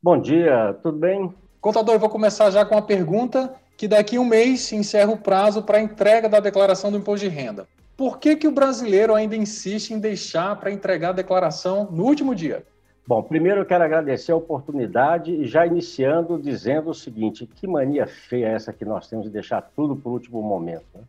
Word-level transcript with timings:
Bom 0.00 0.20
dia, 0.20 0.78
tudo 0.82 0.98
bem? 0.98 1.34
Contador, 1.60 1.96
eu 1.96 2.00
vou 2.00 2.08
começar 2.08 2.48
já 2.52 2.64
com 2.64 2.76
uma 2.76 2.82
pergunta 2.82 3.52
que 3.76 3.88
daqui 3.88 4.16
a 4.16 4.20
um 4.20 4.24
mês 4.24 4.60
se 4.60 4.76
encerra 4.76 5.10
o 5.10 5.18
prazo 5.18 5.62
para 5.64 5.78
a 5.78 5.82
entrega 5.82 6.28
da 6.28 6.38
declaração 6.38 6.92
do 6.92 6.98
imposto 6.98 7.28
de 7.28 7.34
renda. 7.34 7.66
Por 8.00 8.18
que, 8.18 8.34
que 8.34 8.48
o 8.48 8.50
brasileiro 8.50 9.14
ainda 9.14 9.36
insiste 9.36 9.90
em 9.90 9.98
deixar 10.00 10.56
para 10.56 10.70
entregar 10.70 11.10
a 11.10 11.12
declaração 11.12 11.86
no 11.92 12.04
último 12.04 12.34
dia? 12.34 12.64
Bom, 13.06 13.22
primeiro 13.22 13.60
eu 13.60 13.66
quero 13.66 13.84
agradecer 13.84 14.32
a 14.32 14.36
oportunidade 14.36 15.30
e 15.30 15.44
já 15.44 15.66
iniciando 15.66 16.40
dizendo 16.40 16.88
o 16.88 16.94
seguinte: 16.94 17.46
que 17.46 17.66
mania 17.66 18.06
feia 18.06 18.46
essa 18.46 18.72
que 18.72 18.86
nós 18.86 19.06
temos 19.06 19.26
de 19.26 19.30
deixar 19.30 19.60
tudo 19.76 19.94
para 19.94 20.08
o 20.08 20.14
último 20.14 20.40
momento? 20.40 20.86
Né? 20.94 21.02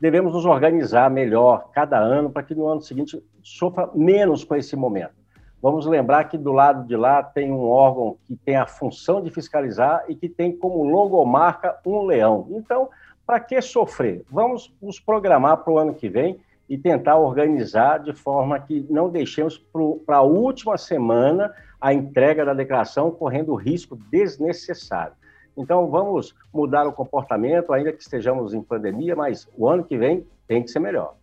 Devemos 0.00 0.32
nos 0.32 0.44
organizar 0.44 1.08
melhor 1.08 1.70
cada 1.72 1.96
ano 1.96 2.28
para 2.28 2.42
que 2.42 2.56
no 2.56 2.66
ano 2.66 2.82
seguinte 2.82 3.22
sofra 3.40 3.88
menos 3.94 4.42
com 4.42 4.56
esse 4.56 4.74
momento. 4.74 5.14
Vamos 5.62 5.86
lembrar 5.86 6.24
que 6.24 6.36
do 6.36 6.50
lado 6.50 6.88
de 6.88 6.96
lá 6.96 7.22
tem 7.22 7.52
um 7.52 7.68
órgão 7.68 8.16
que 8.24 8.34
tem 8.34 8.56
a 8.56 8.66
função 8.66 9.22
de 9.22 9.30
fiscalizar 9.30 10.02
e 10.08 10.16
que 10.16 10.28
tem 10.28 10.50
como 10.50 10.82
logomarca 10.82 11.78
um 11.86 12.04
leão. 12.04 12.48
Então, 12.50 12.88
para 13.26 13.40
que 13.40 13.60
sofrer? 13.60 14.24
Vamos 14.30 14.72
nos 14.80 15.00
programar 15.00 15.58
para 15.58 15.72
o 15.72 15.78
ano 15.78 15.94
que 15.94 16.08
vem 16.08 16.38
e 16.68 16.78
tentar 16.78 17.16
organizar 17.16 17.98
de 17.98 18.12
forma 18.12 18.58
que 18.58 18.86
não 18.88 19.08
deixemos 19.08 19.58
para 20.06 20.16
a 20.16 20.22
última 20.22 20.78
semana 20.78 21.52
a 21.80 21.92
entrega 21.92 22.44
da 22.44 22.54
declaração 22.54 23.10
correndo 23.10 23.54
risco 23.54 23.96
desnecessário. 24.10 25.14
Então, 25.56 25.88
vamos 25.88 26.34
mudar 26.52 26.86
o 26.86 26.92
comportamento, 26.92 27.72
ainda 27.72 27.92
que 27.92 28.02
estejamos 28.02 28.52
em 28.52 28.62
pandemia, 28.62 29.16
mas 29.16 29.48
o 29.56 29.68
ano 29.68 29.84
que 29.84 29.96
vem 29.96 30.26
tem 30.46 30.62
que 30.62 30.70
ser 30.70 30.80
melhor. 30.80 31.14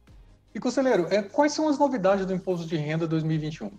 E, 0.55 0.59
conselheiro, 0.59 1.07
é, 1.09 1.21
quais 1.21 1.53
são 1.53 1.67
as 1.67 1.77
novidades 1.77 2.25
do 2.25 2.33
Imposto 2.33 2.65
de 2.65 2.75
Renda 2.75 3.07
2021? 3.07 3.71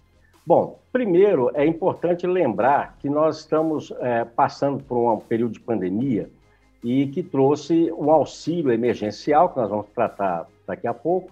Bom, 0.46 0.78
primeiro 0.92 1.50
é 1.54 1.66
importante 1.66 2.26
lembrar 2.26 2.96
que 2.98 3.08
nós 3.08 3.38
estamos 3.38 3.92
é, 4.00 4.24
passando 4.24 4.82
por 4.84 5.12
um 5.12 5.18
período 5.18 5.52
de 5.52 5.60
pandemia 5.60 6.28
e 6.84 7.06
que 7.06 7.22
trouxe 7.22 7.90
um 7.92 8.10
auxílio 8.10 8.70
emergencial, 8.70 9.48
que 9.48 9.56
nós 9.56 9.70
vamos 9.70 9.86
tratar 9.94 10.46
daqui 10.66 10.86
a 10.86 10.92
pouco. 10.92 11.30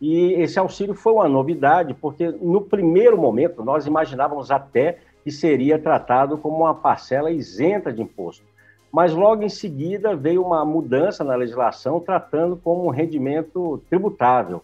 E 0.00 0.32
esse 0.34 0.58
auxílio 0.58 0.94
foi 0.94 1.12
uma 1.12 1.28
novidade, 1.28 1.92
porque 1.92 2.28
no 2.40 2.60
primeiro 2.60 3.18
momento 3.18 3.64
nós 3.64 3.86
imaginávamos 3.86 4.50
até 4.50 4.98
que 5.24 5.30
seria 5.30 5.78
tratado 5.78 6.38
como 6.38 6.58
uma 6.58 6.74
parcela 6.74 7.30
isenta 7.30 7.92
de 7.92 8.00
imposto. 8.00 8.44
Mas 8.92 9.12
logo 9.12 9.42
em 9.42 9.48
seguida 9.48 10.14
veio 10.14 10.44
uma 10.44 10.64
mudança 10.64 11.24
na 11.24 11.34
legislação 11.34 11.98
tratando 11.98 12.56
como 12.56 12.86
um 12.86 12.90
rendimento 12.90 13.82
tributável. 13.88 14.62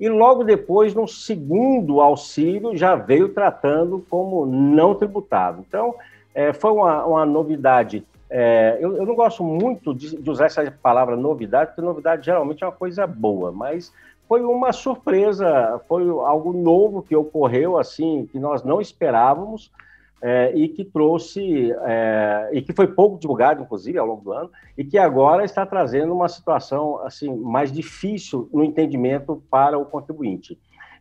E 0.00 0.08
logo 0.08 0.44
depois, 0.44 0.94
no 0.94 1.06
segundo 1.06 2.00
auxílio, 2.00 2.76
já 2.76 2.94
veio 2.94 3.28
tratando 3.28 4.04
como 4.08 4.46
não 4.46 4.94
tributável. 4.94 5.64
Então, 5.68 5.94
é, 6.34 6.52
foi 6.52 6.70
uma, 6.70 7.04
uma 7.04 7.26
novidade. 7.26 8.04
É, 8.30 8.76
eu, 8.80 8.96
eu, 8.96 9.06
não 9.06 9.14
gosto 9.14 9.42
muito 9.42 9.94
de, 9.94 10.20
de, 10.20 10.30
usar 10.30 10.46
essa 10.46 10.70
palavra 10.70 11.16
novidade, 11.16 11.70
porque 11.70 11.80
novidade 11.80 12.26
geralmente 12.26 12.62
é 12.62 12.66
uma 12.66 12.72
coisa 12.72 13.06
boa, 13.06 13.50
mas 13.50 13.92
foi 14.28 14.42
uma 14.42 14.72
surpresa, 14.72 15.80
foi 15.88 16.06
algo 16.08 16.52
novo 16.52 17.02
que 17.02 17.16
ocorreu, 17.16 17.78
assim, 17.78 18.28
que 18.30 18.38
nós 18.38 18.62
não 18.62 18.80
esperávamos 18.80 19.72
é, 20.20 20.52
e 20.54 20.68
que 20.68 20.84
trouxe, 20.84 21.72
é, 21.72 22.50
e 22.52 22.60
que 22.60 22.74
foi 22.74 22.86
pouco 22.88 23.18
divulgado, 23.18 23.62
inclusive, 23.62 23.98
ao 23.98 24.06
longo 24.06 24.22
do 24.22 24.32
ano, 24.32 24.50
e 24.76 24.84
que 24.84 24.98
agora 24.98 25.44
está 25.44 25.64
trazendo 25.64 26.12
uma 26.12 26.28
situação 26.28 27.00
assim 27.04 27.34
mais 27.34 27.72
difícil 27.72 28.48
no 28.52 28.62
entendimento 28.62 29.42
para 29.50 29.78
o 29.78 29.86
contribuinte. 29.86 30.58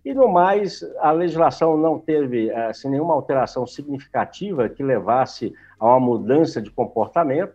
E, 0.07 0.13
no 0.13 0.29
mais, 0.29 0.81
a 1.01 1.11
legislação 1.11 1.75
não 1.75 1.99
teve 1.99 2.49
assim, 2.49 2.89
nenhuma 2.89 3.13
alteração 3.13 3.67
significativa 3.67 4.69
que 4.69 4.81
levasse 4.81 5.53
a 5.77 5.85
uma 5.85 5.99
mudança 5.99 6.61
de 6.61 6.71
comportamento, 6.71 7.53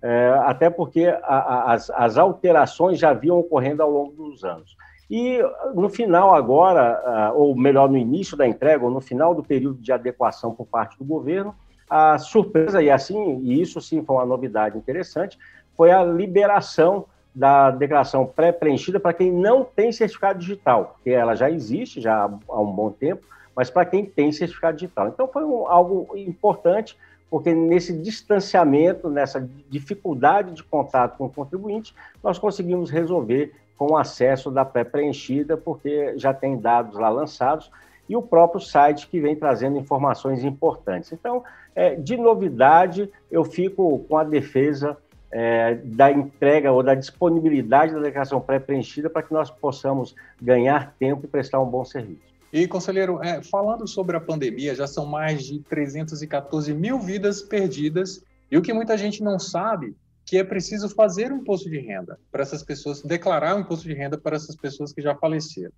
é, 0.00 0.28
até 0.44 0.70
porque 0.70 1.12
as, 1.24 1.90
as 1.90 2.16
alterações 2.16 3.00
já 3.00 3.12
vinham 3.12 3.40
ocorrendo 3.40 3.82
ao 3.82 3.90
longo 3.90 4.12
dos 4.12 4.44
anos. 4.44 4.76
E 5.10 5.40
no 5.74 5.88
final 5.88 6.36
agora, 6.36 7.02
ah, 7.04 7.32
ou 7.34 7.56
melhor, 7.56 7.90
no 7.90 7.96
início 7.96 8.36
da 8.36 8.46
entrega, 8.46 8.84
ou 8.84 8.92
no 8.92 9.00
final 9.00 9.34
do 9.34 9.42
período 9.42 9.80
de 9.80 9.90
adequação 9.90 10.54
por 10.54 10.68
parte 10.68 10.96
do 10.96 11.04
governo, 11.04 11.52
a 11.90 12.16
surpresa, 12.16 12.80
e 12.80 12.92
assim, 12.92 13.40
e 13.42 13.60
isso 13.60 13.80
sim 13.80 14.04
foi 14.04 14.14
uma 14.14 14.24
novidade 14.24 14.78
interessante, 14.78 15.36
foi 15.76 15.90
a 15.90 16.04
liberação 16.04 17.06
da 17.38 17.70
declaração 17.70 18.26
pré-preenchida 18.26 18.98
para 18.98 19.12
quem 19.12 19.30
não 19.30 19.62
tem 19.62 19.92
certificado 19.92 20.40
digital, 20.40 20.94
porque 20.96 21.10
ela 21.10 21.36
já 21.36 21.48
existe 21.48 22.00
já 22.00 22.24
há 22.24 22.60
um 22.60 22.72
bom 22.72 22.90
tempo, 22.90 23.24
mas 23.54 23.70
para 23.70 23.84
quem 23.84 24.04
tem 24.04 24.32
certificado 24.32 24.76
digital. 24.76 25.06
Então 25.06 25.28
foi 25.28 25.44
um, 25.44 25.68
algo 25.68 26.16
importante, 26.16 26.98
porque 27.30 27.54
nesse 27.54 27.96
distanciamento, 27.96 29.08
nessa 29.08 29.48
dificuldade 29.70 30.52
de 30.52 30.64
contato 30.64 31.16
com 31.16 31.26
o 31.26 31.30
contribuinte, 31.30 31.94
nós 32.24 32.40
conseguimos 32.40 32.90
resolver 32.90 33.54
com 33.76 33.96
acesso 33.96 34.50
da 34.50 34.64
pré-preenchida, 34.64 35.56
porque 35.56 36.18
já 36.18 36.34
tem 36.34 36.58
dados 36.58 36.98
lá 36.98 37.08
lançados, 37.08 37.70
e 38.08 38.16
o 38.16 38.22
próprio 38.22 38.60
site 38.60 39.06
que 39.06 39.20
vem 39.20 39.36
trazendo 39.36 39.78
informações 39.78 40.42
importantes. 40.42 41.12
Então, 41.12 41.44
é, 41.72 41.94
de 41.94 42.16
novidade, 42.16 43.08
eu 43.30 43.44
fico 43.44 44.00
com 44.08 44.16
a 44.16 44.24
defesa 44.24 44.96
é, 45.30 45.74
da 45.84 46.10
entrega 46.10 46.72
ou 46.72 46.82
da 46.82 46.94
disponibilidade 46.94 47.92
da 47.92 48.00
declaração 48.00 48.40
pré-preenchida 48.40 49.10
para 49.10 49.22
que 49.22 49.32
nós 49.32 49.50
possamos 49.50 50.14
ganhar 50.40 50.94
tempo 50.98 51.24
e 51.24 51.28
prestar 51.28 51.60
um 51.60 51.66
bom 51.66 51.84
serviço. 51.84 52.28
E, 52.52 52.66
conselheiro, 52.66 53.22
é, 53.22 53.42
falando 53.42 53.86
sobre 53.86 54.16
a 54.16 54.20
pandemia, 54.20 54.74
já 54.74 54.86
são 54.86 55.04
mais 55.04 55.44
de 55.44 55.60
314 55.60 56.72
mil 56.72 56.98
vidas 56.98 57.42
perdidas, 57.42 58.24
e 58.50 58.56
o 58.56 58.62
que 58.62 58.72
muita 58.72 58.96
gente 58.96 59.22
não 59.22 59.38
sabe 59.38 59.94
que 60.24 60.38
é 60.38 60.44
preciso 60.44 60.88
fazer 60.88 61.32
um 61.32 61.38
imposto 61.38 61.70
de 61.70 61.78
renda 61.78 62.18
para 62.30 62.42
essas 62.42 62.62
pessoas, 62.62 63.02
declarar 63.02 63.56
um 63.56 63.60
imposto 63.60 63.86
de 63.86 63.94
renda 63.94 64.16
para 64.16 64.36
essas 64.36 64.56
pessoas 64.56 64.92
que 64.92 65.02
já 65.02 65.14
faleceram. 65.14 65.72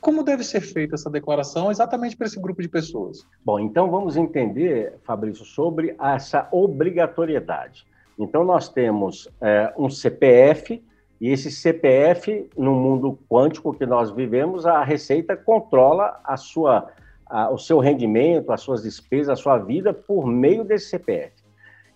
Como 0.00 0.24
deve 0.24 0.42
ser 0.42 0.60
feita 0.60 0.96
essa 0.96 1.08
declaração 1.08 1.70
exatamente 1.70 2.16
para 2.16 2.26
esse 2.26 2.40
grupo 2.40 2.60
de 2.60 2.68
pessoas? 2.68 3.24
Bom, 3.44 3.60
então 3.60 3.88
vamos 3.88 4.16
entender, 4.16 4.98
Fabrício, 5.04 5.44
sobre 5.44 5.94
essa 6.00 6.48
obrigatoriedade. 6.50 7.86
Então, 8.18 8.44
nós 8.44 8.68
temos 8.68 9.28
é, 9.40 9.72
um 9.76 9.88
CPF, 9.88 10.82
e 11.20 11.28
esse 11.28 11.50
CPF, 11.50 12.50
no 12.56 12.74
mundo 12.74 13.18
quântico 13.28 13.72
que 13.72 13.86
nós 13.86 14.10
vivemos, 14.10 14.66
a 14.66 14.82
Receita 14.82 15.36
controla 15.36 16.20
a 16.24 16.36
sua, 16.36 16.88
a, 17.26 17.48
o 17.50 17.58
seu 17.58 17.78
rendimento, 17.78 18.52
as 18.52 18.60
suas 18.60 18.82
despesas, 18.82 19.38
a 19.38 19.42
sua 19.42 19.58
vida 19.58 19.94
por 19.94 20.26
meio 20.26 20.64
desse 20.64 20.86
CPF. 20.86 21.32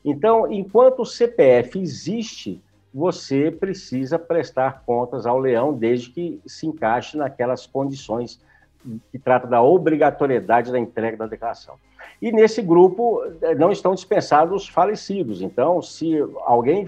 Então, 0.05 0.51
enquanto 0.53 1.01
o 1.01 1.05
CPF 1.05 1.77
existe, 1.81 2.63
você 2.95 3.51
precisa 3.51 4.19
prestar 4.19 4.85
contas 4.87 5.27
ao 5.27 5.39
leão, 5.39 5.75
desde 5.75 6.11
que 6.11 6.41
se 6.47 6.67
encaixe 6.67 7.17
naquelas 7.17 7.67
condições 7.67 8.41
que 9.11 9.19
trata 9.19 9.49
da 9.49 9.61
obrigatoriedade 9.61 10.71
da 10.71 10.79
entrega 10.79 11.17
da 11.17 11.27
declaração. 11.27 11.75
E 12.21 12.33
nesse 12.33 12.63
grupo 12.63 13.23
eh, 13.43 13.55
não 13.55 13.71
estão 13.71 13.95
dispensados 13.95 14.63
os 14.63 14.69
falecidos. 14.69 15.43
Então, 15.43 15.83
se 15.83 16.17
alguém 16.45 16.87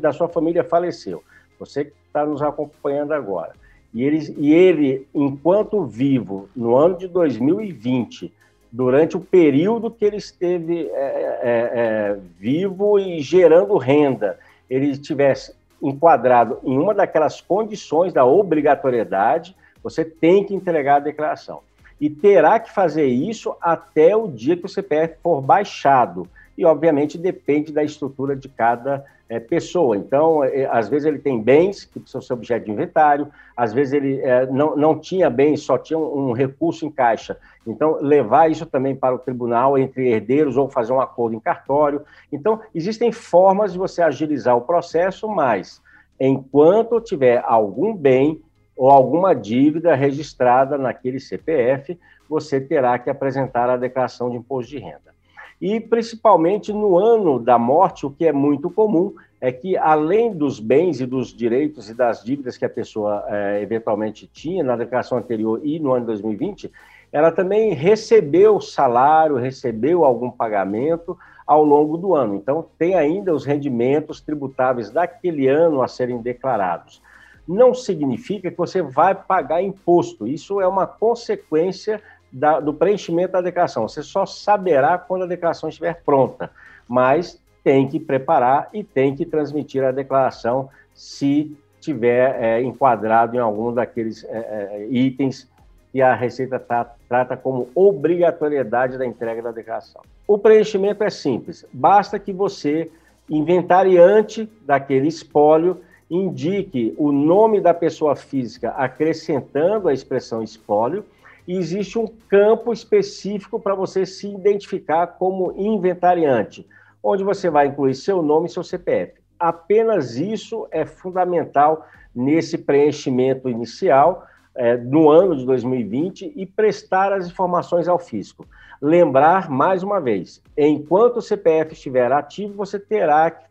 da 0.00 0.12
sua 0.12 0.28
família 0.28 0.64
faleceu, 0.64 1.22
você 1.58 1.84
que 1.84 1.92
está 2.06 2.26
nos 2.26 2.42
acompanhando 2.42 3.12
agora, 3.12 3.52
e 3.92 4.02
ele, 4.02 4.34
e 4.36 4.52
ele, 4.52 5.06
enquanto 5.14 5.84
vivo, 5.84 6.48
no 6.54 6.74
ano 6.74 6.98
de 6.98 7.06
2020, 7.06 8.32
durante 8.70 9.16
o 9.16 9.20
período 9.20 9.88
que 9.88 10.04
ele 10.04 10.16
esteve 10.16 10.88
é, 10.88 10.92
é, 10.92 11.70
é, 12.12 12.18
vivo 12.40 12.98
e 12.98 13.20
gerando 13.20 13.76
renda, 13.76 14.36
ele 14.68 14.90
estivesse 14.90 15.54
enquadrado 15.80 16.58
em 16.64 16.76
uma 16.76 16.92
daquelas 16.92 17.40
condições 17.40 18.12
da 18.12 18.24
obrigatoriedade, 18.24 19.54
você 19.80 20.04
tem 20.04 20.42
que 20.42 20.54
entregar 20.54 20.96
a 20.96 21.00
declaração. 21.00 21.60
E 22.00 22.10
terá 22.10 22.58
que 22.58 22.72
fazer 22.72 23.06
isso 23.06 23.54
até 23.60 24.16
o 24.16 24.28
dia 24.28 24.56
que 24.56 24.66
o 24.66 24.68
CPF 24.68 25.16
for 25.22 25.40
baixado. 25.40 26.28
E, 26.56 26.64
obviamente, 26.64 27.18
depende 27.18 27.72
da 27.72 27.82
estrutura 27.82 28.36
de 28.36 28.48
cada 28.48 29.04
é, 29.28 29.40
pessoa. 29.40 29.96
Então, 29.96 30.44
é, 30.44 30.66
às 30.66 30.88
vezes 30.88 31.06
ele 31.06 31.18
tem 31.18 31.40
bens 31.40 31.84
que 31.84 31.98
precisam 31.98 32.20
ser 32.20 32.32
objeto 32.32 32.66
de 32.66 32.70
inventário, 32.70 33.28
às 33.56 33.72
vezes 33.72 33.94
ele 33.94 34.20
é, 34.20 34.46
não, 34.46 34.76
não 34.76 34.98
tinha 34.98 35.30
bens, 35.30 35.62
só 35.62 35.78
tinha 35.78 35.98
um, 35.98 36.30
um, 36.30 36.32
recurso 36.32 36.84
em 36.86 36.90
caixa. 36.90 37.36
Então, 37.66 37.98
levar 38.00 38.50
isso 38.50 38.66
também 38.66 38.94
para 38.94 39.14
o 39.14 39.18
tribunal 39.18 39.78
entre 39.78 40.08
herdeiros 40.08 40.56
ou 40.56 40.68
fazer 40.68 40.92
um 40.92 41.00
acordo 41.00 41.34
em 41.34 41.40
cartório. 41.40 42.02
Então, 42.32 42.60
existem 42.74 43.10
formas 43.10 43.72
de 43.72 43.78
você 43.78 44.02
agilizar 44.02 44.56
o 44.56 44.62
processo, 44.62 45.28
mas 45.28 45.82
enquanto 46.20 47.00
tiver 47.00 47.42
algum 47.44 47.94
bem 47.94 48.40
ou 48.76 48.90
alguma 48.90 49.34
dívida 49.34 49.94
registrada 49.94 50.76
naquele 50.76 51.20
CPF, 51.20 51.98
você 52.28 52.60
terá 52.60 52.98
que 52.98 53.10
apresentar 53.10 53.70
a 53.70 53.76
declaração 53.76 54.30
de 54.30 54.36
imposto 54.36 54.70
de 54.70 54.78
renda. 54.78 55.14
E, 55.60 55.80
principalmente, 55.80 56.72
no 56.72 56.98
ano 56.98 57.38
da 57.38 57.58
morte, 57.58 58.04
o 58.04 58.10
que 58.10 58.26
é 58.26 58.32
muito 58.32 58.68
comum 58.68 59.14
é 59.40 59.52
que, 59.52 59.76
além 59.76 60.32
dos 60.32 60.58
bens 60.58 61.00
e 61.00 61.06
dos 61.06 61.34
direitos 61.34 61.88
e 61.88 61.94
das 61.94 62.24
dívidas 62.24 62.56
que 62.56 62.64
a 62.64 62.68
pessoa 62.68 63.24
é, 63.28 63.62
eventualmente 63.62 64.26
tinha 64.26 64.64
na 64.64 64.76
declaração 64.76 65.18
anterior 65.18 65.60
e 65.62 65.78
no 65.78 65.92
ano 65.92 66.00
de 66.00 66.06
2020, 66.06 66.72
ela 67.12 67.30
também 67.30 67.72
recebeu 67.72 68.60
salário, 68.60 69.36
recebeu 69.36 70.04
algum 70.04 70.30
pagamento 70.30 71.16
ao 71.46 71.62
longo 71.62 71.96
do 71.96 72.14
ano. 72.14 72.34
Então, 72.34 72.66
tem 72.78 72.94
ainda 72.94 73.32
os 73.32 73.44
rendimentos 73.44 74.20
tributáveis 74.20 74.90
daquele 74.90 75.46
ano 75.46 75.82
a 75.82 75.88
serem 75.88 76.20
declarados. 76.20 77.00
Não 77.46 77.74
significa 77.74 78.50
que 78.50 78.56
você 78.56 78.80
vai 78.80 79.14
pagar 79.14 79.62
imposto, 79.62 80.26
isso 80.26 80.60
é 80.60 80.66
uma 80.66 80.86
consequência 80.86 82.00
da, 82.32 82.58
do 82.58 82.74
preenchimento 82.74 83.32
da 83.32 83.40
declaração. 83.40 83.86
Você 83.86 84.02
só 84.02 84.26
saberá 84.26 84.98
quando 84.98 85.22
a 85.22 85.26
declaração 85.26 85.68
estiver 85.68 86.02
pronta, 86.04 86.50
mas 86.88 87.40
tem 87.62 87.88
que 87.88 88.00
preparar 88.00 88.68
e 88.72 88.82
tem 88.82 89.14
que 89.14 89.24
transmitir 89.24 89.84
a 89.84 89.92
declaração 89.92 90.68
se 90.92 91.56
tiver 91.80 92.42
é, 92.42 92.62
enquadrado 92.62 93.36
em 93.36 93.38
algum 93.38 93.72
daqueles 93.72 94.24
é, 94.24 94.28
é, 94.30 94.86
itens 94.90 95.48
que 95.92 96.02
a 96.02 96.14
Receita 96.14 96.58
tá, 96.58 96.92
trata 97.08 97.36
como 97.36 97.68
obrigatoriedade 97.74 98.98
da 98.98 99.06
entrega 99.06 99.40
da 99.40 99.52
declaração. 99.52 100.02
O 100.26 100.36
preenchimento 100.36 101.04
é 101.04 101.10
simples, 101.10 101.64
basta 101.72 102.18
que 102.18 102.32
você, 102.32 102.90
inventariante 103.30 104.50
daquele 104.66 105.06
espólio, 105.06 105.80
indique 106.10 106.94
o 106.98 107.10
nome 107.10 107.60
da 107.60 107.72
pessoa 107.72 108.14
física 108.14 108.70
acrescentando 108.70 109.88
a 109.88 109.92
expressão 109.92 110.42
espólio 110.42 111.04
e 111.46 111.56
existe 111.56 111.98
um 111.98 112.06
campo 112.28 112.72
específico 112.72 113.60
para 113.60 113.74
você 113.74 114.06
se 114.06 114.28
identificar 114.28 115.06
como 115.06 115.52
inventariante, 115.56 116.66
onde 117.02 117.22
você 117.22 117.50
vai 117.50 117.66
incluir 117.66 117.94
seu 117.94 118.22
nome 118.22 118.46
e 118.46 118.50
seu 118.50 118.62
CPF. 118.62 119.14
Apenas 119.38 120.16
isso 120.16 120.66
é 120.70 120.86
fundamental 120.86 121.86
nesse 122.14 122.56
preenchimento 122.56 123.48
inicial, 123.48 124.26
é, 124.54 124.76
no 124.76 125.10
ano 125.10 125.36
de 125.36 125.44
2020, 125.44 126.32
e 126.34 126.46
prestar 126.46 127.12
as 127.12 127.26
informações 127.26 127.88
ao 127.88 127.98
fisco. 127.98 128.46
Lembrar, 128.80 129.50
mais 129.50 129.82
uma 129.82 130.00
vez, 130.00 130.40
enquanto 130.56 131.16
o 131.16 131.22
CPF 131.22 131.72
estiver 131.72 132.12
ativo, 132.12 132.54
você 132.54 132.78
terá 132.78 133.30
que 133.30 133.44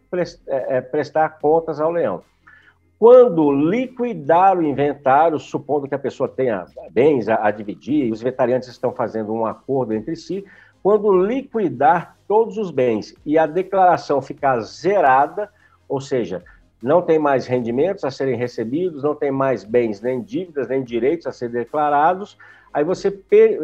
é, 0.48 0.78
é, 0.78 0.82
prestar 0.82 1.40
contas 1.40 1.80
ao 1.80 1.92
leão. 1.92 2.24
Quando 3.04 3.52
liquidar 3.52 4.58
o 4.58 4.64
inventário, 4.64 5.38
supondo 5.38 5.90
que 5.90 5.94
a 5.94 6.00
pessoa 6.00 6.30
tenha 6.30 6.64
bens 6.90 7.28
a, 7.28 7.48
a 7.48 7.52
dividir, 7.52 8.10
os 8.10 8.22
inventariantes 8.22 8.70
estão 8.70 8.94
fazendo 8.94 9.34
um 9.34 9.46
acordo 9.46 9.94
entre 9.94 10.16
si, 10.16 10.46
quando 10.82 11.12
liquidar 11.12 12.16
todos 12.26 12.58
os 12.58 12.72
bens 12.72 13.14
e 13.26 13.38
a 13.38 13.46
declaração 13.46 14.22
ficar 14.22 14.62
zerada, 14.62 15.50
ou 15.90 16.00
seja, 16.00 16.46
não 16.82 17.02
tem 17.02 17.20
mais 17.20 17.46
rendimentos 17.46 18.06
a 18.06 18.10
serem 18.10 18.38
recebidos, 18.38 19.04
não 19.04 19.14
tem 19.14 19.32
mais 19.32 19.66
bens, 19.66 20.00
nem 20.00 20.22
dívidas, 20.22 20.70
nem 20.70 20.82
direitos 20.82 21.28
a 21.28 21.34
serem 21.34 21.56
declarados, 21.56 22.38
aí 22.74 22.86
você 22.86 23.14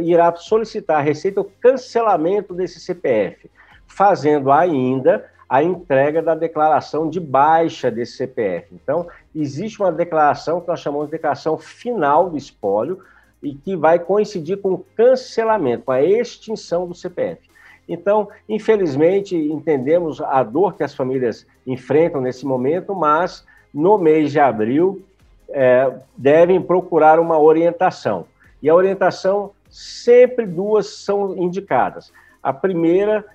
irá 0.01 0.35
solicitar 0.35 0.97
a 0.97 1.01
Receita 1.01 1.39
o 1.39 1.45
cancelamento 1.45 2.53
desse 2.53 2.77
CPF, 2.81 3.49
fazendo 3.87 4.51
ainda 4.51 5.31
a 5.49 5.63
entrega 5.63 6.21
da 6.21 6.35
declaração 6.35 7.09
de 7.09 7.19
baixa 7.19 7.89
desse 7.89 8.17
CPF. 8.17 8.67
Então, 8.71 9.07
existe 9.35 9.81
uma 9.81 9.91
declaração 9.91 10.61
que 10.61 10.67
nós 10.67 10.79
chamamos 10.79 11.07
de 11.07 11.11
declaração 11.11 11.57
final 11.57 12.29
do 12.29 12.37
espólio 12.37 12.99
e 13.41 13.55
que 13.55 13.75
vai 13.75 13.97
coincidir 13.97 14.57
com 14.57 14.73
o 14.73 14.85
cancelamento, 14.95 15.85
com 15.85 15.91
a 15.91 16.03
extinção 16.03 16.87
do 16.87 16.93
CPF. 16.93 17.49
Então, 17.87 18.29
infelizmente, 18.47 19.35
entendemos 19.35 20.21
a 20.21 20.43
dor 20.43 20.75
que 20.75 20.83
as 20.83 20.93
famílias 20.93 21.47
enfrentam 21.65 22.21
nesse 22.21 22.45
momento, 22.45 22.93
mas 22.93 23.43
no 23.73 23.97
mês 23.97 24.31
de 24.31 24.39
abril 24.39 25.01
é, 25.49 25.91
devem 26.15 26.61
procurar 26.61 27.19
uma 27.19 27.39
orientação. 27.39 28.27
E 28.61 28.69
a 28.69 28.75
orientação, 28.75 29.51
sempre 29.67 30.45
duas 30.45 30.87
são 30.87 31.35
indicadas. 31.37 32.13
A 32.43 32.53
primeira 32.53 33.25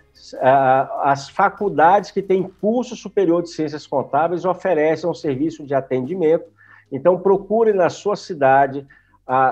as 1.03 1.29
faculdades 1.29 2.11
que 2.11 2.23
têm 2.23 2.43
curso 2.61 2.97
superior 2.97 3.43
de 3.43 3.51
ciências 3.51 3.87
contábeis 3.87 4.45
oferecem 4.45 5.09
um 5.09 5.15
serviço 5.15 5.65
de 5.65 5.75
atendimento. 5.75 6.45
Então, 6.91 7.19
procure 7.19 7.73
na 7.73 7.91
sua 7.91 8.17
cidade 8.17 8.87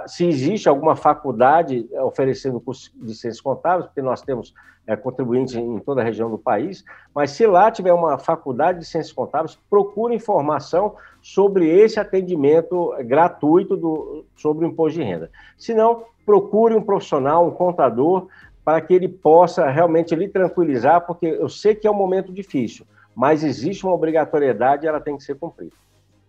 se 0.06 0.26
existe 0.26 0.68
alguma 0.68 0.94
faculdade 0.94 1.88
oferecendo 2.04 2.60
curso 2.60 2.92
de 2.94 3.14
ciências 3.14 3.40
contábeis, 3.40 3.86
porque 3.86 4.02
nós 4.02 4.22
temos 4.22 4.54
é, 4.86 4.96
contribuintes 4.96 5.54
em 5.54 5.78
toda 5.78 6.00
a 6.00 6.04
região 6.04 6.30
do 6.30 6.38
país, 6.38 6.84
mas 7.14 7.30
se 7.30 7.46
lá 7.46 7.70
tiver 7.70 7.92
uma 7.92 8.18
faculdade 8.18 8.80
de 8.80 8.84
ciências 8.84 9.12
contábeis, 9.12 9.58
procure 9.70 10.14
informação 10.14 10.96
sobre 11.20 11.68
esse 11.68 12.00
atendimento 12.00 12.94
gratuito 13.00 13.76
do, 13.76 14.24
sobre 14.34 14.66
o 14.66 14.68
imposto 14.68 14.98
de 14.98 15.04
renda. 15.04 15.30
Se 15.56 15.72
não, 15.72 16.04
procure 16.26 16.74
um 16.74 16.82
profissional, 16.82 17.46
um 17.46 17.50
contador, 17.50 18.28
para 18.64 18.80
que 18.80 18.94
ele 18.94 19.08
possa 19.08 19.68
realmente 19.68 20.14
lhe 20.14 20.28
tranquilizar, 20.28 21.06
porque 21.06 21.26
eu 21.26 21.48
sei 21.48 21.74
que 21.74 21.86
é 21.86 21.90
um 21.90 21.94
momento 21.94 22.32
difícil, 22.32 22.86
mas 23.14 23.42
existe 23.42 23.84
uma 23.84 23.94
obrigatoriedade 23.94 24.84
e 24.86 24.88
ela 24.88 25.00
tem 25.00 25.16
que 25.16 25.24
ser 25.24 25.36
cumprida. 25.36 25.72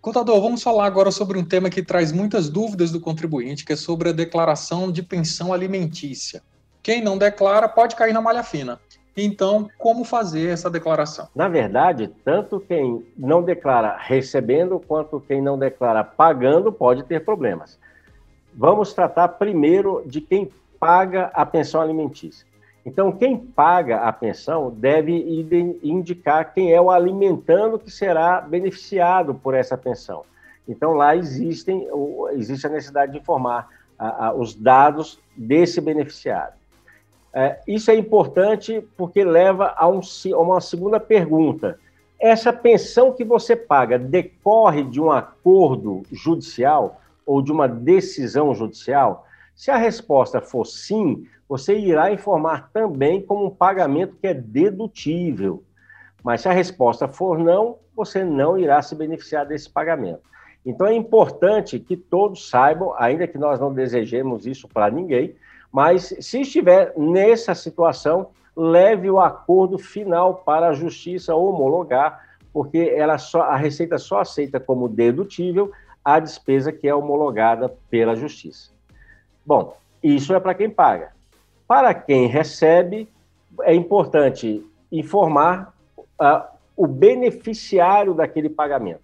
Contador, 0.01 0.41
vamos 0.41 0.61
falar 0.61 0.85
agora 0.85 1.11
sobre 1.11 1.37
um 1.37 1.45
tema 1.45 1.69
que 1.69 1.81
traz 1.81 2.11
muitas 2.11 2.49
dúvidas 2.49 2.91
do 2.91 2.99
contribuinte, 2.99 3.63
que 3.63 3.71
é 3.71 3.75
sobre 3.75 4.09
a 4.09 4.11
declaração 4.11 4.91
de 4.91 5.01
pensão 5.01 5.53
alimentícia. 5.53 6.41
Quem 6.81 7.01
não 7.01 7.17
declara 7.17 7.69
pode 7.69 7.95
cair 7.95 8.11
na 8.11 8.21
malha 8.21 8.43
fina. 8.43 8.77
Então, 9.15 9.69
como 9.77 10.03
fazer 10.03 10.49
essa 10.49 10.69
declaração? 10.69 11.29
Na 11.33 11.47
verdade, 11.47 12.11
tanto 12.25 12.59
quem 12.59 13.05
não 13.17 13.43
declara 13.43 13.95
recebendo 13.97 14.79
quanto 14.79 15.21
quem 15.21 15.41
não 15.41 15.57
declara 15.57 16.03
pagando 16.03 16.73
pode 16.73 17.03
ter 17.03 17.23
problemas. 17.23 17.79
Vamos 18.53 18.91
tratar 18.91 19.29
primeiro 19.29 20.03
de 20.05 20.19
quem 20.19 20.51
paga 20.83 21.31
a 21.33 21.45
pensão 21.45 21.79
alimentícia. 21.79 22.45
Então, 22.85 23.09
quem 23.09 23.37
paga 23.37 24.01
a 24.01 24.11
pensão 24.11 24.69
deve 24.69 25.13
indicar 25.81 26.53
quem 26.53 26.73
é 26.73 26.81
o 26.81 26.91
alimentando 26.91 27.79
que 27.79 27.89
será 27.89 28.41
beneficiado 28.41 29.33
por 29.33 29.53
essa 29.53 29.77
pensão. 29.77 30.23
Então, 30.67 30.91
lá 30.91 31.15
existem, 31.15 31.87
existe 32.33 32.67
a 32.67 32.69
necessidade 32.69 33.13
de 33.13 33.19
informar 33.19 33.69
os 34.35 34.53
dados 34.53 35.17
desse 35.37 35.79
beneficiário. 35.79 36.55
É, 37.33 37.61
isso 37.65 37.89
é 37.89 37.95
importante 37.95 38.85
porque 38.97 39.23
leva 39.23 39.73
a 39.77 39.87
uma 39.87 40.59
segunda 40.59 40.99
pergunta. 40.99 41.79
Essa 42.19 42.51
pensão 42.51 43.13
que 43.13 43.23
você 43.23 43.55
paga 43.55 43.97
decorre 43.97 44.83
de 44.83 44.99
um 44.99 45.09
acordo 45.09 46.03
judicial 46.11 46.99
ou 47.25 47.41
de 47.41 47.53
uma 47.53 47.69
decisão 47.69 48.53
judicial? 48.53 49.25
Se 49.55 49.71
a 49.71 49.77
resposta 49.77 50.41
for 50.41 50.65
sim, 50.65 51.25
você 51.47 51.77
irá 51.77 52.11
informar 52.11 52.69
também 52.71 53.21
como 53.21 53.45
um 53.45 53.49
pagamento 53.49 54.15
que 54.19 54.27
é 54.27 54.33
dedutível. 54.33 55.63
Mas 56.23 56.41
se 56.41 56.49
a 56.49 56.53
resposta 56.53 57.07
for 57.07 57.37
não, 57.37 57.77
você 57.95 58.23
não 58.23 58.57
irá 58.57 58.81
se 58.81 58.95
beneficiar 58.95 59.45
desse 59.45 59.69
pagamento. 59.69 60.21
Então 60.65 60.87
é 60.87 60.93
importante 60.93 61.79
que 61.79 61.97
todos 61.97 62.49
saibam, 62.49 62.93
ainda 62.97 63.27
que 63.27 63.37
nós 63.37 63.59
não 63.59 63.73
desejemos 63.73 64.47
isso 64.47 64.67
para 64.67 64.89
ninguém, 64.89 65.35
Mas 65.73 66.15
se 66.19 66.41
estiver 66.41 66.93
nessa 66.95 67.55
situação, 67.55 68.27
leve 68.55 69.09
o 69.09 69.19
acordo 69.19 69.79
final 69.79 70.35
para 70.35 70.67
a 70.67 70.73
justiça 70.73 71.33
homologar, 71.33 72.37
porque 72.53 72.93
ela 72.95 73.17
só, 73.17 73.41
a 73.41 73.55
Receita 73.55 73.97
só 73.97 74.19
aceita 74.19 74.59
como 74.59 74.87
dedutível 74.87 75.71
a 76.05 76.19
despesa 76.19 76.71
que 76.71 76.87
é 76.87 76.93
homologada 76.93 77.75
pela 77.89 78.15
justiça. 78.15 78.72
Bom, 79.45 79.75
isso 80.01 80.33
é 80.33 80.39
para 80.39 80.53
quem 80.53 80.69
paga. 80.69 81.11
Para 81.67 81.93
quem 81.93 82.27
recebe, 82.27 83.09
é 83.61 83.73
importante 83.73 84.65
informar 84.91 85.73
uh, 86.19 86.43
o 86.75 86.87
beneficiário 86.87 88.13
daquele 88.13 88.49
pagamento. 88.49 89.01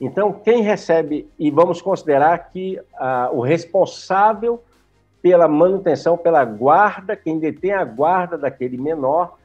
Então, 0.00 0.32
quem 0.32 0.62
recebe, 0.62 1.28
e 1.38 1.50
vamos 1.50 1.80
considerar 1.80 2.50
que 2.50 2.78
uh, 2.78 3.34
o 3.34 3.40
responsável 3.40 4.62
pela 5.22 5.48
manutenção, 5.48 6.16
pela 6.16 6.44
guarda, 6.44 7.16
quem 7.16 7.38
detém 7.38 7.72
a 7.72 7.84
guarda 7.84 8.38
daquele 8.38 8.76
menor, 8.76 9.36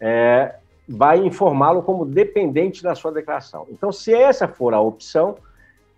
é, 0.00 0.54
vai 0.88 1.18
informá-lo 1.18 1.82
como 1.82 2.06
dependente 2.06 2.82
da 2.82 2.94
sua 2.94 3.12
declaração. 3.12 3.66
Então, 3.70 3.92
se 3.92 4.14
essa 4.14 4.48
for 4.48 4.72
a 4.72 4.80
opção, 4.80 5.36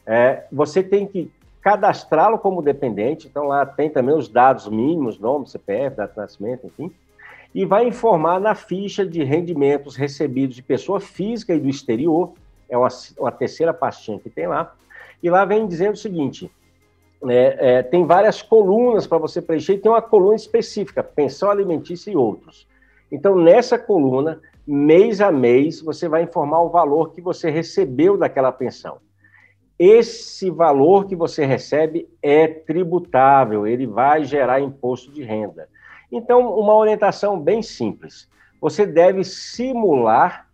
é, 0.04 0.44
você 0.50 0.82
tem 0.82 1.06
que 1.06 1.30
cadastrá-lo 1.68 2.38
como 2.38 2.62
dependente, 2.62 3.28
então 3.28 3.46
lá 3.46 3.66
tem 3.66 3.90
também 3.90 4.14
os 4.14 4.26
dados 4.26 4.66
mínimos, 4.66 5.18
nome, 5.18 5.46
CPF, 5.46 5.96
data 5.96 6.14
de 6.14 6.18
nascimento, 6.18 6.66
enfim, 6.66 6.90
e 7.54 7.66
vai 7.66 7.86
informar 7.86 8.40
na 8.40 8.54
ficha 8.54 9.04
de 9.04 9.22
rendimentos 9.22 9.94
recebidos 9.94 10.56
de 10.56 10.62
pessoa 10.62 10.98
física 10.98 11.54
e 11.54 11.60
do 11.60 11.68
exterior, 11.68 12.32
é 12.70 12.78
uma, 12.78 12.88
uma 13.18 13.30
terceira 13.30 13.74
pastinha 13.74 14.18
que 14.18 14.30
tem 14.30 14.46
lá, 14.46 14.74
e 15.22 15.28
lá 15.28 15.44
vem 15.44 15.66
dizendo 15.66 15.92
o 15.92 15.98
seguinte, 15.98 16.50
é, 17.28 17.56
é, 17.60 17.82
tem 17.82 18.06
várias 18.06 18.40
colunas 18.40 19.06
para 19.06 19.18
você 19.18 19.42
preencher, 19.42 19.76
tem 19.76 19.92
uma 19.92 20.00
coluna 20.00 20.36
específica, 20.36 21.02
pensão 21.02 21.50
alimentícia 21.50 22.10
e 22.10 22.16
outros. 22.16 22.66
Então, 23.12 23.36
nessa 23.36 23.78
coluna, 23.78 24.40
mês 24.66 25.20
a 25.20 25.30
mês, 25.30 25.82
você 25.82 26.08
vai 26.08 26.22
informar 26.22 26.62
o 26.62 26.70
valor 26.70 27.12
que 27.12 27.20
você 27.20 27.50
recebeu 27.50 28.16
daquela 28.16 28.52
pensão 28.52 29.06
esse 29.78 30.50
valor 30.50 31.06
que 31.06 31.14
você 31.14 31.46
recebe 31.46 32.08
é 32.20 32.48
tributável, 32.48 33.66
ele 33.66 33.86
vai 33.86 34.24
gerar 34.24 34.60
imposto 34.60 35.12
de 35.12 35.22
renda. 35.22 35.68
Então, 36.10 36.58
uma 36.58 36.74
orientação 36.74 37.38
bem 37.38 37.62
simples. 37.62 38.28
Você 38.60 38.84
deve 38.84 39.22
simular 39.22 40.48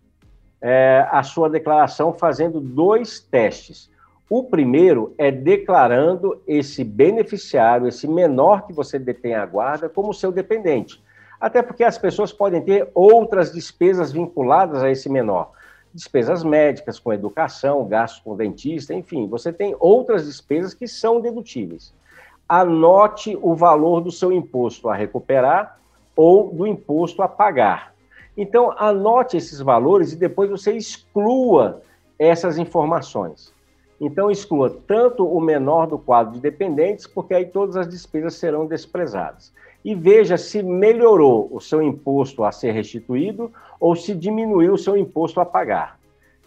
é, 0.61 1.07
a 1.09 1.23
sua 1.23 1.49
declaração 1.49 2.13
fazendo 2.13 2.59
dois 2.59 3.19
testes. 3.19 3.89
O 4.29 4.43
primeiro 4.43 5.15
é 5.17 5.31
declarando 5.31 6.41
esse 6.47 6.83
beneficiário, 6.83 7.87
esse 7.87 8.07
menor 8.07 8.67
que 8.67 8.73
você 8.73 8.99
detém 8.99 9.33
a 9.33 9.45
guarda, 9.45 9.89
como 9.89 10.13
seu 10.13 10.31
dependente. 10.31 11.03
Até 11.39 11.61
porque 11.63 11.83
as 11.83 11.97
pessoas 11.97 12.31
podem 12.31 12.61
ter 12.61 12.89
outras 12.93 13.51
despesas 13.51 14.11
vinculadas 14.11 14.83
a 14.83 14.89
esse 14.89 15.09
menor 15.09 15.51
despesas 15.95 16.43
médicas, 16.43 16.99
com 16.99 17.13
educação, 17.13 17.87
gastos 17.87 18.21
com 18.21 18.35
dentista, 18.35 18.93
enfim, 18.93 19.27
você 19.27 19.53
tem 19.53 19.73
outras 19.79 20.25
despesas 20.25 20.73
que 20.73 20.89
são 20.89 21.21
dedutíveis. 21.21 21.93
Anote 22.49 23.37
o 23.41 23.55
valor 23.55 24.01
do 24.01 24.11
seu 24.11 24.29
imposto 24.29 24.89
a 24.89 24.95
recuperar 24.95 25.79
ou 26.13 26.53
do 26.53 26.67
imposto 26.67 27.21
a 27.23 27.29
pagar. 27.29 27.95
Então, 28.35 28.73
anote 28.77 29.37
esses 29.37 29.61
valores 29.61 30.11
e 30.11 30.17
depois 30.17 30.49
você 30.49 30.73
exclua 30.73 31.81
essas 32.19 32.57
informações. 32.57 33.53
Então, 33.99 34.29
exclua 34.29 34.69
tanto 34.85 35.25
o 35.25 35.39
menor 35.39 35.87
do 35.87 35.97
quadro 35.97 36.33
de 36.33 36.41
dependentes, 36.41 37.07
porque 37.07 37.33
aí 37.33 37.45
todas 37.45 37.77
as 37.77 37.87
despesas 37.87 38.35
serão 38.35 38.67
desprezadas 38.67 39.53
e 39.85 39.93
veja 39.93 40.35
se 40.35 40.63
melhorou 40.63 41.47
o 41.51 41.61
seu 41.61 41.79
imposto 41.79 42.43
a 42.43 42.51
ser 42.51 42.71
restituído 42.71 43.53
ou 43.79 43.95
se 43.95 44.15
diminuiu 44.15 44.73
o 44.73 44.77
seu 44.79 44.97
imposto 44.97 45.39
a 45.39 45.45
pagar. 45.45 45.99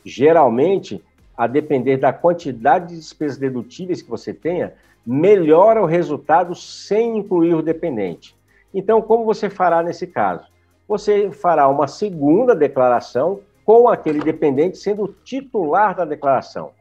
Geralmente, 0.04 1.00
a 1.37 1.47
depender 1.47 1.99
da 1.99 2.12
quantidade 2.12 2.88
de 2.88 2.97
despesas 2.97 3.38
dedutíveis 3.38 4.02
que 4.02 4.11
você 4.11 4.35
tenha, 4.35 4.75
melhora 5.07 5.80
o 5.80 5.87
resultado 5.87 6.52
sem 6.57 7.16
incluir 7.16 7.54
o 7.54 7.62
dependente. 7.62 8.35
Então, 8.75 9.00
como 9.00 9.25
você 9.25 9.49
fará 9.49 9.85
nesse 9.85 10.09
caso? 10.09 10.49
Você 10.88 11.30
fará 11.30 11.68
uma 11.68 11.87
segunda 11.87 12.57
declaração 12.57 13.38
com 13.64 13.88
aquele 13.88 14.18
dependente 14.18 14.78
sendo 14.78 15.14
titular 15.23 15.95
da 15.95 16.04
declaração. 16.04 16.73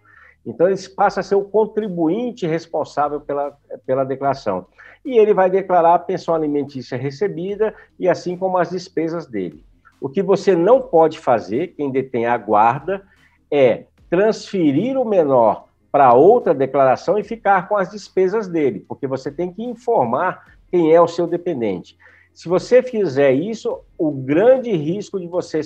Então, 0.48 0.68
ele 0.68 0.78
passa 0.96 1.20
a 1.20 1.24
ser 1.24 1.36
o 1.36 1.44
contribuinte 1.44 2.48
responsável 2.48 3.20
pela, 3.20 3.56
pela 3.86 4.06
declaração 4.06 4.66
e 5.04 5.18
ele 5.18 5.34
vai 5.34 5.50
declarar 5.50 5.94
a 5.96 6.00
pensão 6.00 6.34
alimentícia 6.34 6.98
recebida 6.98 7.76
e 8.00 8.10
assim 8.10 8.38
como 8.38 8.58
as 8.58 8.70
despesas 8.70 9.26
dele. 9.26 9.64
O 10.02 10.10
que 10.10 10.22
você 10.22 10.56
não 10.56 10.82
pode 10.82 11.20
fazer, 11.20 11.74
quem 11.76 11.92
detém 11.92 12.26
a 12.26 12.38
guarda, 12.38 13.04
é 13.52 13.86
transferir 14.10 14.98
o 14.98 15.06
menor 15.06 15.68
para 15.92 16.14
outra 16.14 16.54
declaração 16.54 17.18
e 17.18 17.24
ficar 17.24 17.68
com 17.68 17.76
as 17.76 17.90
despesas 17.90 18.48
dele, 18.48 18.86
porque 18.88 19.08
você 19.08 19.32
tem 19.32 19.52
que 19.52 19.64
informar 19.64 20.46
quem 20.70 20.94
é 20.94 21.02
o 21.02 21.08
seu 21.08 21.26
dependente. 21.26 21.98
Se 22.38 22.48
você 22.48 22.84
fizer 22.84 23.32
isso, 23.32 23.80
o 23.98 24.12
grande 24.12 24.72
risco 24.72 25.20
de 25.20 25.26
você 25.26 25.62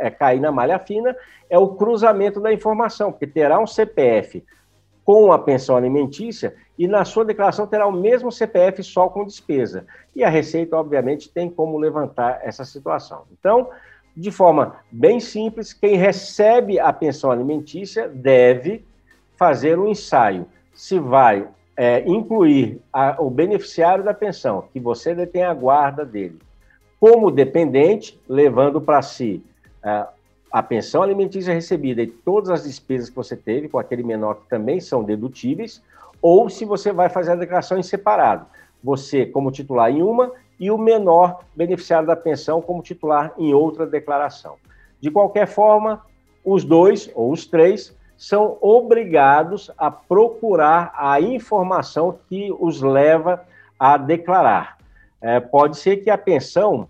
é, 0.00 0.10
cair 0.10 0.38
na 0.38 0.52
malha 0.52 0.78
fina 0.78 1.16
é 1.48 1.58
o 1.58 1.68
cruzamento 1.68 2.40
da 2.40 2.52
informação, 2.52 3.10
porque 3.10 3.26
terá 3.26 3.58
um 3.58 3.66
CPF 3.66 4.44
com 5.02 5.32
a 5.32 5.38
pensão 5.38 5.78
alimentícia 5.78 6.54
e 6.78 6.86
na 6.86 7.06
sua 7.06 7.24
declaração 7.24 7.66
terá 7.66 7.86
o 7.86 7.90
mesmo 7.90 8.30
CPF 8.30 8.82
só 8.82 9.08
com 9.08 9.24
despesa. 9.24 9.86
E 10.14 10.22
a 10.22 10.28
Receita, 10.28 10.76
obviamente, 10.76 11.30
tem 11.30 11.48
como 11.48 11.78
levantar 11.78 12.42
essa 12.42 12.66
situação. 12.66 13.22
Então, 13.32 13.70
de 14.14 14.30
forma 14.30 14.76
bem 14.92 15.18
simples, 15.18 15.72
quem 15.72 15.96
recebe 15.96 16.78
a 16.78 16.92
pensão 16.92 17.30
alimentícia 17.30 18.06
deve 18.06 18.84
fazer 19.38 19.78
um 19.78 19.88
ensaio 19.88 20.44
se 20.74 20.98
vai 20.98 21.48
é, 21.78 22.02
incluir 22.04 22.80
a, 22.92 23.22
o 23.22 23.30
beneficiário 23.30 24.02
da 24.02 24.12
pensão, 24.12 24.64
que 24.72 24.80
você 24.80 25.14
detém 25.14 25.44
a 25.44 25.54
guarda 25.54 26.04
dele, 26.04 26.36
como 26.98 27.30
dependente, 27.30 28.20
levando 28.28 28.80
para 28.80 29.00
si 29.00 29.40
é, 29.80 30.04
a 30.50 30.60
pensão 30.60 31.04
alimentícia 31.04 31.54
recebida 31.54 32.02
e 32.02 32.08
todas 32.08 32.50
as 32.50 32.64
despesas 32.64 33.08
que 33.08 33.14
você 33.14 33.36
teve 33.36 33.68
com 33.68 33.78
aquele 33.78 34.02
menor 34.02 34.40
que 34.40 34.48
também 34.48 34.80
são 34.80 35.04
dedutíveis, 35.04 35.80
ou 36.20 36.50
se 36.50 36.64
você 36.64 36.90
vai 36.90 37.08
fazer 37.08 37.30
a 37.30 37.36
declaração 37.36 37.78
em 37.78 37.82
separado. 37.84 38.44
Você 38.82 39.24
como 39.24 39.52
titular 39.52 39.88
em 39.88 40.02
uma 40.02 40.32
e 40.58 40.72
o 40.72 40.78
menor 40.78 41.44
beneficiário 41.54 42.08
da 42.08 42.16
pensão 42.16 42.60
como 42.60 42.82
titular 42.82 43.32
em 43.38 43.54
outra 43.54 43.86
declaração. 43.86 44.56
De 45.00 45.12
qualquer 45.12 45.46
forma, 45.46 46.04
os 46.44 46.64
dois 46.64 47.08
ou 47.14 47.30
os 47.30 47.46
três 47.46 47.96
são 48.18 48.58
obrigados 48.60 49.70
a 49.78 49.90
procurar 49.90 50.92
a 50.94 51.20
informação 51.20 52.18
que 52.28 52.52
os 52.58 52.82
leva 52.82 53.46
a 53.78 53.96
declarar. 53.96 54.76
É, 55.20 55.40
pode 55.40 55.78
ser 55.78 55.98
que 55.98 56.10
a 56.10 56.18
pensão 56.18 56.88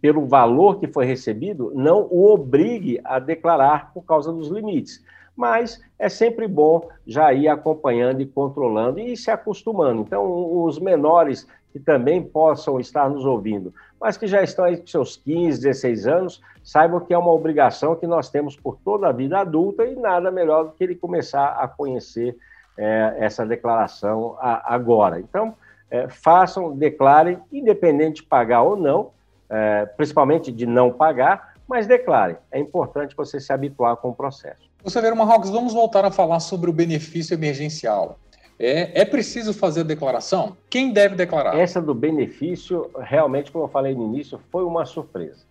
pelo 0.00 0.26
valor 0.26 0.78
que 0.78 0.86
foi 0.86 1.04
recebido, 1.04 1.72
não 1.74 2.06
o 2.10 2.32
obrigue 2.32 3.00
a 3.04 3.18
declarar 3.18 3.92
por 3.92 4.02
causa 4.02 4.32
dos 4.32 4.48
limites. 4.48 5.04
Mas 5.36 5.80
é 5.98 6.08
sempre 6.08 6.48
bom 6.48 6.88
já 7.06 7.32
ir 7.32 7.48
acompanhando 7.48 8.20
e 8.20 8.26
controlando 8.26 8.98
e 8.98 9.16
se 9.16 9.30
acostumando. 9.30 10.02
Então, 10.02 10.64
os 10.64 10.78
menores 10.78 11.46
que 11.72 11.78
também 11.78 12.22
possam 12.22 12.80
estar 12.80 13.08
nos 13.08 13.24
ouvindo, 13.24 13.72
mas 14.00 14.16
que 14.16 14.26
já 14.26 14.42
estão 14.42 14.64
aí 14.64 14.76
com 14.76 14.86
seus 14.86 15.16
15, 15.16 15.60
16 15.60 16.06
anos, 16.06 16.40
saibam 16.62 17.00
que 17.00 17.12
é 17.12 17.18
uma 17.18 17.32
obrigação 17.32 17.96
que 17.96 18.06
nós 18.06 18.30
temos 18.30 18.56
por 18.56 18.78
toda 18.84 19.08
a 19.08 19.12
vida 19.12 19.38
adulta 19.38 19.84
e 19.84 19.96
nada 19.96 20.30
melhor 20.30 20.64
do 20.64 20.72
que 20.72 20.84
ele 20.84 20.94
começar 20.94 21.48
a 21.60 21.68
conhecer 21.68 22.36
é, 22.76 23.16
essa 23.18 23.44
declaração 23.44 24.36
a, 24.38 24.74
agora. 24.74 25.18
Então, 25.18 25.54
é, 25.90 26.08
façam, 26.08 26.76
declarem, 26.76 27.38
independente 27.52 28.22
de 28.22 28.28
pagar 28.28 28.62
ou 28.62 28.76
não, 28.76 29.10
é, 29.50 29.86
principalmente 29.86 30.52
de 30.52 30.66
não 30.66 30.92
pagar, 30.92 31.54
mas 31.66 31.86
declare. 31.86 32.36
É 32.50 32.58
importante 32.58 33.16
você 33.16 33.40
se 33.40 33.52
habituar 33.52 33.96
com 33.96 34.10
o 34.10 34.14
processo. 34.14 34.68
Você 34.82 35.00
vê, 35.00 35.12
Marrocos, 35.12 35.50
vamos 35.50 35.74
voltar 35.74 36.04
a 36.04 36.10
falar 36.10 36.40
sobre 36.40 36.70
o 36.70 36.72
benefício 36.72 37.34
emergencial. 37.34 38.18
É, 38.58 39.02
é, 39.02 39.04
preciso 39.04 39.54
fazer 39.54 39.80
a 39.80 39.84
declaração? 39.84 40.56
Quem 40.68 40.92
deve 40.92 41.14
declarar? 41.14 41.56
Essa 41.56 41.80
do 41.80 41.94
benefício, 41.94 42.90
realmente, 42.98 43.52
como 43.52 43.64
eu 43.64 43.68
falei 43.68 43.94
no 43.94 44.04
início, 44.04 44.40
foi 44.50 44.64
uma 44.64 44.84
surpresa. 44.84 45.46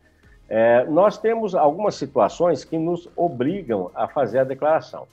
É, 0.50 0.86
nós 0.86 1.18
temos 1.18 1.56
algumas 1.56 1.96
situações 1.96 2.64
que 2.64 2.78
nos 2.78 3.10
obrigam 3.16 3.92
a 3.96 4.08
fazer 4.08 4.40
a 4.40 4.44
declaração. 4.44 5.08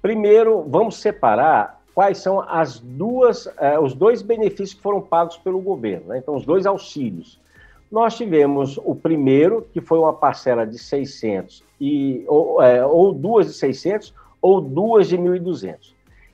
Primeiro, 0.00 0.64
vamos 0.68 0.96
separar 0.96 1.80
quais 1.94 2.18
são 2.18 2.40
as 2.40 2.78
duas, 2.78 3.48
é, 3.58 3.78
os 3.78 3.92
dois 3.94 4.22
benefícios 4.22 4.74
que 4.74 4.82
foram 4.82 5.00
pagos 5.00 5.36
pelo 5.36 5.60
governo. 5.60 6.08
Né? 6.08 6.18
Então, 6.18 6.34
os 6.34 6.44
dois 6.44 6.64
auxílios. 6.64 7.40
Nós 7.90 8.16
tivemos 8.16 8.78
o 8.78 8.94
primeiro, 8.94 9.66
que 9.72 9.80
foi 9.80 9.98
uma 9.98 10.12
parcela 10.12 10.66
de 10.66 10.78
600, 10.78 11.62
e, 11.80 12.24
ou, 12.26 12.62
é, 12.62 12.84
ou 12.84 13.12
duas 13.12 13.46
de 13.46 13.52
600, 13.52 14.14
ou 14.40 14.60
duas 14.60 15.08
de 15.08 15.18
1.200. 15.18 15.92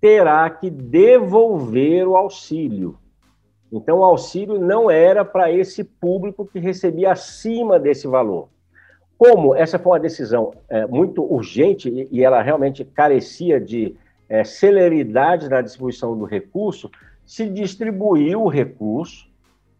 terá 0.00 0.48
que 0.50 0.68
devolver 0.68 2.06
o 2.06 2.16
auxílio. 2.16 2.98
Então, 3.72 4.00
o 4.00 4.04
auxílio 4.04 4.58
não 4.58 4.90
era 4.90 5.24
para 5.24 5.50
esse 5.50 5.82
público 5.82 6.44
que 6.44 6.58
recebia 6.58 7.12
acima 7.12 7.78
desse 7.78 8.06
valor. 8.06 8.48
Como 9.16 9.54
essa 9.54 9.78
foi 9.78 9.92
uma 9.92 10.00
decisão 10.00 10.52
é, 10.68 10.84
muito 10.86 11.22
urgente 11.22 11.88
e, 11.88 12.08
e, 12.10 12.24
ela 12.24 12.42
realmente 12.42 12.84
carecia 12.84 13.60
de 13.60 13.96
é, 14.28 14.44
celeridade 14.44 15.48
na 15.48 15.62
distribuição 15.62 16.18
do 16.18 16.24
recurso, 16.24 16.90
se 17.26 17.48
distribuiu 17.48 18.42
o 18.42 18.48
recurso 18.48 19.26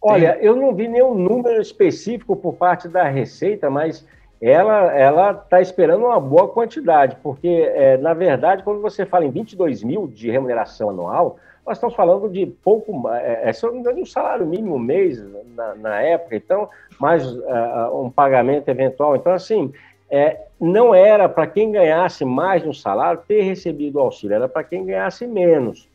Olha, 0.00 0.34
Tem... 0.34 0.44
eu 0.44 0.54
não 0.56 0.74
vi 0.74 0.88
nenhum 0.88 1.14
número 1.14 1.60
específico 1.60 2.36
por 2.36 2.54
parte 2.54 2.88
da 2.88 3.08
Receita, 3.08 3.68
mas 3.70 4.06
ela 4.40 4.92
ela 4.92 5.32
está 5.32 5.60
esperando 5.60 6.06
uma 6.06 6.18
boa 6.18 6.48
quantidade, 6.48 7.16
porque, 7.22 7.48
é, 7.48 7.96
na 7.98 8.12
verdade, 8.12 8.64
quando 8.64 8.80
você 8.80 9.06
fala 9.06 9.24
em 9.24 9.30
22 9.30 9.84
mil 9.84 10.08
de 10.08 10.28
remuneração 10.30 10.90
anual, 10.90 11.38
nós 11.66 11.76
estamos 11.76 11.94
falando 11.94 12.28
de 12.28 12.46
pouco, 12.46 13.08
é, 13.10 13.48
é, 13.48 13.52
se 13.52 13.64
eu 13.64 13.68
não 13.68 13.74
me 13.74 13.80
engano, 13.80 14.02
um 14.02 14.06
salário 14.06 14.46
mínimo 14.46 14.78
mês 14.78 15.22
na, 15.54 15.74
na 15.76 16.00
época, 16.00 16.36
então, 16.36 16.68
mais 16.98 17.24
uh, 17.24 18.02
um 18.02 18.10
pagamento 18.10 18.68
eventual. 18.68 19.14
Então, 19.14 19.32
assim, 19.32 19.72
é, 20.10 20.40
não 20.60 20.94
era 20.94 21.28
para 21.28 21.46
quem 21.46 21.70
ganhasse 21.70 22.24
mais 22.24 22.64
no 22.64 22.74
salário 22.74 23.22
ter 23.26 23.42
recebido 23.42 23.96
o 23.96 24.00
auxílio, 24.00 24.34
era 24.34 24.48
para 24.48 24.64
quem 24.64 24.84
ganhasse 24.84 25.26
menos. 25.26 25.88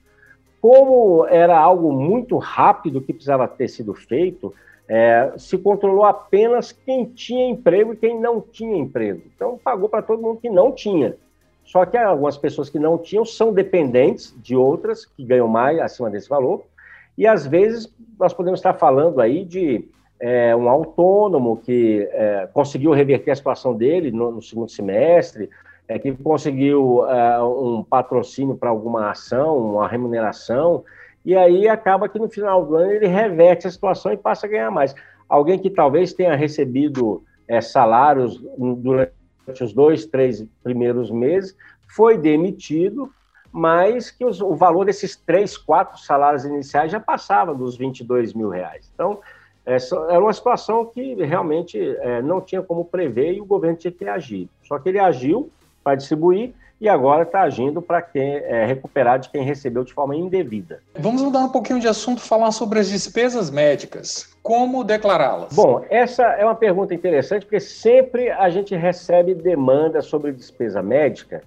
Como 0.61 1.25
era 1.27 1.57
algo 1.57 1.91
muito 1.91 2.37
rápido 2.37 3.01
que 3.01 3.13
precisava 3.13 3.47
ter 3.47 3.67
sido 3.67 3.93
feito, 3.93 4.53
é, 4.87 5.33
se 5.37 5.57
controlou 5.57 6.05
apenas 6.05 6.71
quem 6.71 7.05
tinha 7.05 7.49
emprego 7.49 7.93
e 7.93 7.97
quem 7.97 8.17
não 8.17 8.39
tinha 8.39 8.77
emprego. 8.77 9.21
Então, 9.35 9.59
pagou 9.61 9.89
para 9.89 10.01
todo 10.01 10.21
mundo 10.21 10.39
que 10.39 10.49
não 10.49 10.71
tinha. 10.71 11.15
Só 11.67 11.85
que 11.85 11.97
algumas 11.97 12.37
pessoas 12.37 12.69
que 12.69 12.79
não 12.79 12.97
tinham 12.97 13.25
são 13.25 13.53
dependentes 13.53 14.33
de 14.41 14.55
outras 14.55 15.05
que 15.05 15.23
ganham 15.23 15.49
mais 15.49 15.77
acima 15.79 16.09
desse 16.09 16.29
valor. 16.29 16.63
E 17.17 17.27
às 17.27 17.45
vezes 17.45 17.93
nós 18.17 18.33
podemos 18.33 18.59
estar 18.59 18.73
falando 18.73 19.19
aí 19.19 19.43
de 19.43 19.85
é, 20.17 20.55
um 20.55 20.69
autônomo 20.69 21.57
que 21.57 22.07
é, 22.13 22.47
conseguiu 22.53 22.91
reverter 22.91 23.31
a 23.31 23.35
situação 23.35 23.75
dele 23.75 24.11
no, 24.11 24.31
no 24.31 24.41
segundo 24.41 24.71
semestre, 24.71 25.49
é, 25.89 25.99
que 25.99 26.13
conseguiu 26.13 27.05
é, 27.05 27.43
um 27.43 27.83
patrocínio 27.83 28.55
para 28.55 28.69
alguma 28.69 29.11
ação, 29.11 29.57
uma 29.57 29.89
remuneração, 29.89 30.85
e 31.25 31.35
aí 31.35 31.67
acaba 31.67 32.07
que 32.07 32.17
no 32.17 32.29
final 32.29 32.65
do 32.65 32.77
ano 32.77 32.91
ele 32.91 33.07
reverte 33.07 33.67
a 33.67 33.71
situação 33.71 34.13
e 34.13 34.17
passa 34.17 34.47
a 34.47 34.49
ganhar 34.49 34.71
mais. 34.71 34.95
Alguém 35.27 35.59
que 35.59 35.69
talvez 35.69 36.13
tenha 36.13 36.33
recebido 36.33 37.21
é, 37.45 37.59
salários 37.59 38.41
durante 38.57 39.16
os 39.63 39.73
dois, 39.73 40.05
três 40.05 40.45
primeiros 40.63 41.09
meses, 41.11 41.55
foi 41.87 42.17
demitido, 42.17 43.11
mas 43.51 44.11
que 44.11 44.25
os, 44.25 44.41
o 44.41 44.55
valor 44.55 44.85
desses 44.85 45.15
três, 45.15 45.57
quatro 45.57 45.97
salários 45.99 46.45
iniciais 46.45 46.91
já 46.91 46.99
passava 46.99 47.53
dos 47.53 47.77
22 47.77 48.33
mil 48.33 48.49
reais. 48.49 48.91
Então, 48.93 49.19
essa 49.65 49.95
era 50.09 50.19
uma 50.19 50.33
situação 50.33 50.85
que 50.85 51.15
realmente 51.15 51.77
é, 51.77 52.21
não 52.21 52.39
tinha 52.39 52.61
como 52.61 52.85
prever 52.85 53.33
e 53.33 53.41
o 53.41 53.45
governo 53.45 53.77
tinha 53.77 53.91
que 53.91 54.05
agir. 54.05 54.49
Só 54.63 54.79
que 54.79 54.89
ele 54.89 54.99
agiu 54.99 55.51
para 55.83 55.95
distribuir 55.95 56.53
e 56.79 56.87
agora 56.87 57.23
está 57.23 57.41
agindo 57.41 57.81
para 57.81 58.05
é, 58.13 58.65
recuperar 58.65 59.19
de 59.19 59.29
quem 59.29 59.41
recebeu 59.43 59.83
de 59.83 59.93
forma 59.93 60.15
indevida. 60.15 60.81
Vamos 60.99 61.21
mudar 61.21 61.39
um 61.39 61.49
pouquinho 61.49 61.79
de 61.79 61.87
assunto, 61.87 62.21
falar 62.21 62.51
sobre 62.51 62.79
as 62.79 62.87
despesas 62.87 63.49
médicas. 63.49 64.35
Como 64.43 64.83
declará-las? 64.83 65.53
Bom, 65.53 65.83
essa 65.89 66.23
é 66.23 66.45
uma 66.45 66.55
pergunta 66.55 66.93
interessante, 66.93 67.45
porque 67.45 67.59
sempre 67.59 68.29
a 68.29 68.49
gente 68.49 68.75
recebe 68.75 69.33
demanda 69.33 70.01
sobre 70.01 70.31
despesa 70.31 70.81
médica, 70.83 71.41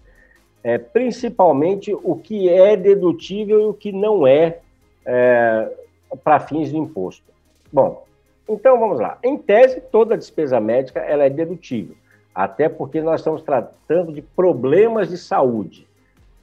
é, 0.65 0.79
principalmente 0.79 1.95
o 1.95 2.17
que 2.17 2.49
é 2.49 2.77
dedutível 2.77 3.61
e 3.61 3.67
o 3.67 3.75
que 3.75 3.93
não 3.93 4.27
é, 4.27 4.59
é 5.07 5.71
para 6.25 6.41
fins 6.41 6.71
de 6.71 6.77
imposto. 6.77 7.31
Bom, 7.73 8.05
então 8.49 8.81
vamos 8.81 8.99
lá. 8.99 9.17
Em 9.23 9.39
tese, 9.39 9.81
toda 9.81 10.19
despesa 10.19 10.59
médica 10.59 10.99
ela 10.99 11.25
é 11.25 11.31
dedutível 11.31 11.95
até 12.35 12.69
porque 12.69 13.01
nós 13.01 13.21
estamos 13.21 13.43
tratando 13.43 14.13
de 14.13 14.23
problemas 14.23 15.09
de 15.09 15.19
saúde. 15.19 15.87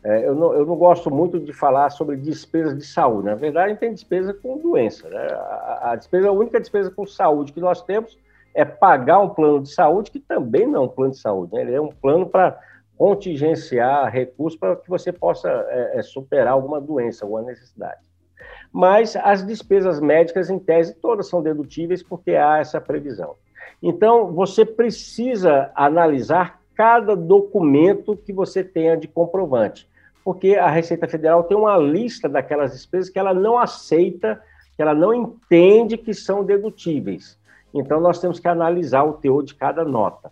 É, 0.04 0.28
eu, 0.28 0.36
não, 0.36 0.54
eu, 0.54 0.66
não, 0.66 0.76
gosto 0.76 1.10
muito 1.10 1.40
de 1.40 1.52
falar 1.52 1.90
sobre 1.90 2.16
despesas 2.16 2.78
de 2.78 2.86
saúde. 2.86 3.26
Na 3.26 3.36
verdade, 3.36 3.66
a 3.66 3.70
gente 3.70 3.80
tem 3.80 3.94
despesa 3.94 4.34
com 4.34 4.58
doença. 4.58 5.10
Né? 5.10 5.28
A, 5.32 5.92
a, 5.92 5.96
despesa, 5.96 6.30
a 6.30 6.32
única 6.32 6.60
despesa 6.60 6.92
com 6.92 7.06
saúde 7.06 7.52
que 7.52 7.60
nós 7.60 7.82
temos 7.82 8.18
é 8.54 8.64
pagar 8.64 9.20
um 9.20 9.30
plano 9.30 9.62
de 9.62 9.70
saúde, 9.70 10.12
que 10.12 10.20
também 10.20 10.66
não 10.66 10.84
é 10.84 10.86
um 10.86 10.88
plano 10.88 11.12
de 11.12 11.20
saúde, 11.20 11.54
né? 11.54 11.62
ele 11.62 11.74
é 11.74 11.82
um 11.82 11.90
plano 11.90 12.26
para 12.26 12.58
contingenciar 12.98 14.12
recursos 14.12 14.60
para 14.60 14.76
que 14.76 14.90
você 14.90 15.12
possa 15.12 15.50
é, 15.70 16.00
é, 16.00 16.02
superar 16.02 16.54
alguma 16.54 16.82
doença, 16.82 17.24
alguma 17.24 17.44
necessidade. 17.44 18.02
Mas 18.72 19.16
as 19.16 19.46
despesas 19.46 20.00
médicas, 20.00 20.50
em 20.50 20.58
tese, 20.58 20.96
todas 20.96 21.28
são 21.28 21.42
dedutíveis 21.42 22.02
porque 22.02 22.32
há 22.32 22.58
essa 22.58 22.82
previsão. 22.82 23.36
Então, 23.82 24.34
você 24.34 24.66
precisa 24.66 25.72
analisar 25.76 26.60
cada 26.76 27.16
documento 27.16 28.16
que 28.16 28.32
você 28.32 28.64
tenha 28.64 28.96
de 28.96 29.08
comprovante, 29.08 29.90
porque 30.24 30.56
a 30.56 30.70
Receita 30.70 31.08
Federal 31.08 31.44
tem 31.44 31.58
uma 31.58 31.78
lista 31.78 32.30
daquelas 32.30 32.74
despesas 32.74 33.10
que 33.10 33.18
ela 33.18 33.34
não 33.34 33.58
aceita, 33.58 34.42
que 34.76 34.82
ela 34.82 34.94
não 34.94 35.14
entende 35.14 35.98
que 35.98 36.14
são 36.14 36.44
dedutíveis. 36.44 37.38
Então, 37.74 38.00
nós 38.00 38.20
temos 38.20 38.40
que 38.40 38.48
analisar 38.48 39.04
o 39.04 39.14
teor 39.14 39.44
de 39.44 39.56
cada 39.56 39.84
nota 39.84 40.32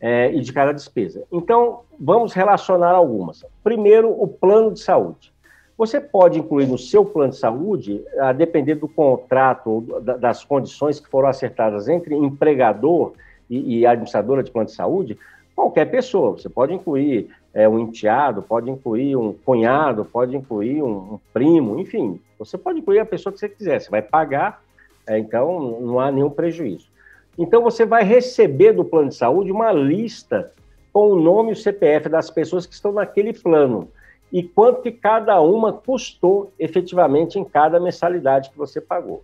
é, 0.00 0.32
e 0.32 0.40
de 0.40 0.52
cada 0.52 0.72
despesa. 0.72 1.24
Então, 1.30 1.80
vamos 1.98 2.32
relacionar 2.32 2.92
algumas. 2.92 3.44
Primeiro, 3.62 4.10
o 4.10 4.26
plano 4.28 4.72
de 4.72 4.80
saúde. 4.80 5.33
Você 5.76 6.00
pode 6.00 6.38
incluir 6.38 6.66
no 6.66 6.78
seu 6.78 7.04
plano 7.04 7.32
de 7.32 7.38
saúde, 7.38 8.04
a 8.20 8.32
depender 8.32 8.76
do 8.76 8.86
contrato, 8.86 9.80
das 10.20 10.44
condições 10.44 11.00
que 11.00 11.08
foram 11.08 11.28
acertadas 11.28 11.88
entre 11.88 12.14
empregador 12.14 13.12
e, 13.50 13.80
e 13.80 13.86
administradora 13.86 14.42
de 14.42 14.52
plano 14.52 14.66
de 14.66 14.74
saúde, 14.74 15.18
qualquer 15.54 15.86
pessoa. 15.86 16.32
Você 16.32 16.48
pode 16.48 16.72
incluir 16.72 17.28
é, 17.52 17.68
um 17.68 17.78
enteado, 17.78 18.40
pode 18.40 18.70
incluir 18.70 19.16
um 19.16 19.32
cunhado, 19.32 20.04
pode 20.04 20.36
incluir 20.36 20.80
um, 20.80 21.14
um, 21.14 21.20
primo, 21.32 21.78
enfim. 21.80 22.20
Você 22.38 22.56
pode 22.56 22.78
incluir 22.78 23.00
a 23.00 23.04
pessoa 23.04 23.32
que 23.32 23.40
você 23.40 23.48
quiser. 23.48 23.80
Você 23.80 23.90
vai 23.90 24.02
pagar, 24.02 24.62
é, 25.06 25.18
então 25.18 25.80
não 25.80 25.98
há 25.98 26.10
nenhum 26.10 26.30
prejuízo. 26.30 26.88
Então 27.36 27.62
você 27.62 27.84
vai 27.84 28.04
receber 28.04 28.72
do 28.72 28.84
plano 28.84 29.08
de 29.08 29.16
saúde 29.16 29.50
uma 29.50 29.72
lista 29.72 30.52
com 30.92 31.10
o 31.10 31.20
nome 31.20 31.50
e 31.50 31.52
o 31.52 31.56
CPF 31.56 32.08
das 32.08 32.30
pessoas 32.30 32.64
que 32.64 32.74
estão 32.74 32.92
naquele 32.92 33.32
plano 33.32 33.88
e 34.34 34.42
quanto 34.42 34.82
que 34.82 34.90
cada 34.90 35.40
uma 35.40 35.72
custou 35.72 36.52
efetivamente 36.58 37.38
em 37.38 37.44
cada 37.44 37.78
mensalidade 37.78 38.50
que 38.50 38.58
você 38.58 38.80
pagou. 38.80 39.22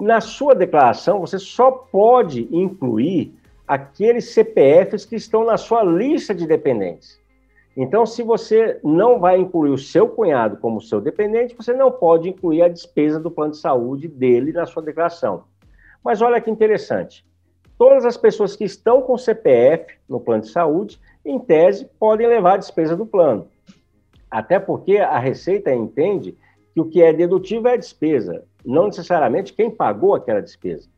Na 0.00 0.18
sua 0.22 0.54
declaração, 0.54 1.20
você 1.20 1.38
só 1.38 1.70
pode 1.70 2.48
incluir 2.50 3.34
aqueles 3.68 4.30
CPFs 4.30 5.04
que 5.04 5.14
estão 5.14 5.44
na 5.44 5.58
sua 5.58 5.82
lista 5.84 6.34
de 6.34 6.46
dependentes. 6.46 7.20
Então, 7.76 8.06
se 8.06 8.22
você 8.22 8.80
não 8.82 9.20
vai 9.20 9.36
incluir 9.36 9.72
o 9.72 9.76
seu 9.76 10.08
cunhado 10.08 10.56
como 10.56 10.80
seu 10.80 11.02
dependente, 11.02 11.54
você 11.54 11.74
não 11.74 11.92
pode 11.92 12.30
incluir 12.30 12.62
a 12.62 12.68
despesa 12.68 13.20
do 13.20 13.30
plano 13.30 13.52
de 13.52 13.58
saúde 13.58 14.08
dele 14.08 14.52
na 14.52 14.64
sua 14.64 14.82
declaração. 14.82 15.44
Mas 16.02 16.22
olha 16.22 16.40
que 16.40 16.50
interessante. 16.50 17.26
Todas 17.76 18.06
as 18.06 18.16
pessoas 18.16 18.56
que 18.56 18.64
estão 18.64 19.02
com 19.02 19.18
CPF 19.18 19.98
no 20.08 20.18
plano 20.18 20.44
de 20.44 20.48
saúde, 20.48 20.98
em 21.22 21.38
tese, 21.38 21.90
podem 22.00 22.26
levar 22.26 22.54
a 22.54 22.58
despesa 22.58 22.96
do 22.96 23.04
plano. 23.04 23.52
Até 24.34 24.58
porque 24.58 24.96
a 24.96 25.16
Receita 25.16 25.72
entende 25.72 26.36
que 26.74 26.80
o 26.80 26.86
que 26.86 27.00
é 27.00 27.12
dedutível 27.12 27.70
é 27.70 27.74
a 27.74 27.76
despesa, 27.76 28.42
não 28.66 28.86
necessariamente 28.86 29.52
quem 29.52 29.70
pagou 29.70 30.12
aquela 30.12 30.42
despesa. 30.42 30.88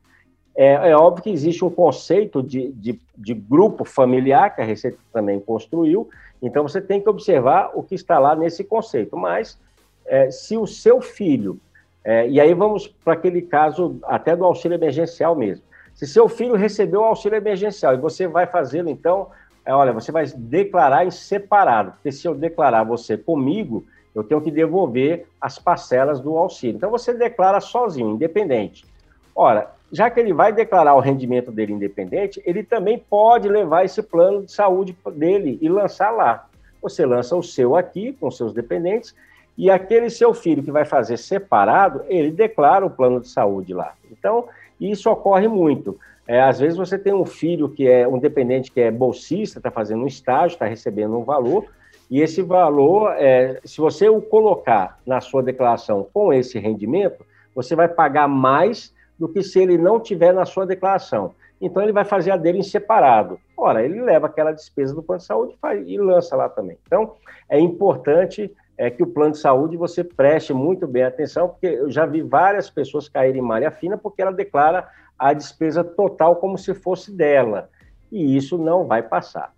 É, 0.57 0.73
é 0.89 0.97
óbvio 0.97 1.25
que 1.25 1.29
existe 1.29 1.63
um 1.63 1.69
conceito 1.69 2.43
de, 2.43 2.73
de, 2.73 2.99
de, 3.15 3.35
grupo 3.35 3.85
familiar 3.85 4.55
que 4.55 4.63
a 4.63 4.65
Receita 4.65 4.97
também 5.13 5.39
construiu, 5.39 6.09
então 6.41 6.63
você 6.63 6.81
tem 6.81 6.99
que 6.99 7.11
observar 7.11 7.73
o 7.75 7.83
que 7.83 7.95
está 7.95 8.19
lá 8.19 8.35
nesse 8.35 8.65
conceito. 8.65 9.15
Mas 9.19 9.61
é, 10.07 10.31
se 10.31 10.57
o 10.57 10.67
seu 10.67 11.03
filho, 11.03 11.61
é, 12.03 12.27
e 12.27 12.41
aí 12.41 12.55
vamos 12.55 12.87
para 12.89 13.13
aquele 13.13 13.43
caso 13.43 13.99
até 14.05 14.35
do 14.35 14.47
auxílio 14.47 14.77
emergencial 14.77 15.37
mesmo, 15.37 15.63
se 15.93 16.07
seu 16.07 16.27
filho 16.27 16.55
recebeu 16.55 17.03
o 17.03 17.05
auxílio 17.05 17.37
emergencial 17.37 17.93
e 17.93 17.99
você 17.99 18.27
vai 18.27 18.47
fazê-lo, 18.47 18.89
então, 18.89 19.29
é, 19.67 19.75
olha, 19.75 19.93
você 19.93 20.13
vai 20.13 20.25
declarar 20.27 21.05
em 21.05 21.11
separado, 21.11 21.91
porque 21.93 22.13
se 22.13 22.27
eu 22.27 22.35
declarar 22.35 22.85
você 22.85 23.19
comigo, 23.19 23.85
eu 24.15 24.23
tenho 24.23 24.41
que 24.41 24.51
devolver 24.51 25.27
as 25.41 25.59
parcelas 25.59 26.21
do 26.21 26.39
auxílio. 26.39 26.77
Então 26.77 26.91
você 26.91 27.13
declara 27.13 27.61
sozinho, 27.61 28.13
independente. 28.13 28.87
Ora, 29.35 29.71
já 29.93 30.09
que 30.09 30.21
ele 30.21 30.33
vai 30.33 30.53
declarar 30.53 30.95
o 30.95 31.01
rendimento 31.01 31.51
dele 31.51 31.73
independente, 31.73 32.41
ele 32.47 32.63
também 32.63 32.99
pode 32.99 33.49
levar 33.49 33.85
esse 33.85 34.03
plano 34.03 34.45
de 34.45 34.53
saúde 34.53 34.97
dele 35.13 35.59
e 35.61 35.69
lançar 35.69 36.11
lá. 36.13 36.49
Você 36.81 37.05
lança 37.05 37.37
o 37.37 37.43
seu 37.43 37.77
aqui, 37.77 38.13
com 38.13 38.31
seus 38.31 38.53
dependentes, 38.53 39.15
e 39.59 39.71
aquele 39.71 40.09
seu 40.11 40.33
filho 40.33 40.63
que 40.63 40.71
vai 40.71 40.85
fazer 40.85 41.17
separado, 41.17 42.05
ele 42.09 42.31
declara 42.31 42.87
o 42.87 42.91
plano 42.91 43.21
de 43.21 43.29
saúde 43.29 43.75
lá. 43.75 43.95
Então, 44.11 44.47
isso 44.81 45.11
ocorre 45.11 45.49
muito. 45.49 45.99
É, 46.29 46.41
às 46.41 46.59
vezes 46.59 46.77
você 46.77 46.99
tem 46.99 47.15
um 47.15 47.25
filho 47.25 47.69
que 47.69 47.87
é 47.89 48.07
um 48.07 48.19
dependente 48.19 48.73
que 48.73 48.81
é 48.81 48.91
bolsista, 48.91 49.59
está 49.59 49.71
fazendo 49.71 50.03
um 50.03 50.07
estágio, 50.07 50.55
está 50.55 50.67
recebendo 50.67 51.17
um 51.17 51.23
valor, 51.23 51.67
e 52.11 52.21
esse 52.21 52.43
valor, 52.43 53.13
é, 53.17 53.61
se 53.65 53.81
você 53.81 54.09
o 54.09 54.21
colocar 54.21 54.99
na 55.07 55.21
sua 55.21 55.43
declaração 55.43 56.07
com 56.13 56.33
esse 56.33 56.59
rendimento, 56.59 57.25
você 57.55 57.75
vai 57.75 57.89
pagar 57.89 58.29
mais 58.29 58.95
do 59.19 59.29
que 59.29 59.43
se 59.43 59.61
ele 59.61 59.79
não 59.79 59.99
tiver 59.99 60.33
na 60.33 60.45
sua 60.45 60.67
declaração. 60.67 61.35
Então 61.61 61.83
ele 61.83 61.93
vai 61.93 62.05
fazer 62.05 62.31
a 62.31 62.37
dele 62.37 62.59
em 62.59 62.63
separado. 62.63 63.41
Ora, 63.57 63.83
ele 63.83 64.01
leva 64.03 64.27
aquela 64.27 64.53
despesa 64.53 64.95
do 64.95 65.03
plano 65.03 65.21
de 65.21 65.27
saúde 65.27 65.57
e, 65.87 65.95
e 65.95 65.99
lança 65.99 66.37
lá 66.37 66.49
também. 66.49 66.77
Então 66.87 67.15
é 67.49 67.59
importante 67.59 68.55
é, 68.79 68.91
que 68.91 69.03
o 69.03 69.07
plano 69.07 69.33
de 69.33 69.39
saúde 69.39 69.77
você 69.77 70.05
preste 70.05 70.53
muito 70.53 70.87
bem 70.87 71.03
atenção, 71.03 71.49
porque 71.49 71.67
eu 71.67 71.91
já 71.91 72.05
vi 72.05 72.23
várias 72.23 72.69
pessoas 72.69 73.09
caírem 73.09 73.41
em 73.41 73.45
malha 73.45 73.71
fina 73.71 73.97
porque 73.97 74.21
ela 74.21 74.33
declara 74.33 74.89
a 75.19 75.33
despesa 75.33 75.83
total 75.83 76.37
como 76.37 76.59
se 76.59 76.75
fosse 76.75 77.11
dela. 77.11 77.71
E 78.13 78.37
isso 78.37 78.59
não 78.59 78.87
vai 78.87 79.03
passar. 79.03 79.53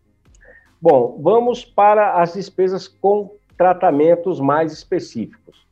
Bom, 0.81 1.19
vamos 1.21 1.65
para 1.65 2.21
as 2.23 2.35
despesas 2.35 2.87
com 2.87 3.37
tratamentos 3.57 4.41
mais 4.41 4.73
específicos. 4.73 5.67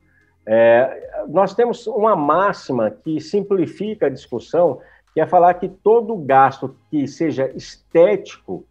É, 0.45 1.25
nós 1.29 1.55
temos 1.55 1.87
uma 1.87 2.17
máxima 2.17 2.91
que 2.91 3.21
simplifica 3.21 4.07
a 4.07 4.11
discussão, 4.11 4.81
que 5.15 5.21
é 5.21 5.27
falar 5.27 5.55
que 5.55 5.69
todo 5.69 6.17
gasto 6.17 6.77
que 6.91 7.07
seja 7.07 7.51
estético 7.55 8.65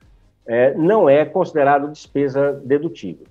é, 0.45 0.73
não 0.73 1.09
é 1.09 1.25
considerado 1.25 1.91
despesa 1.91 2.53
dedutível. 2.63 3.25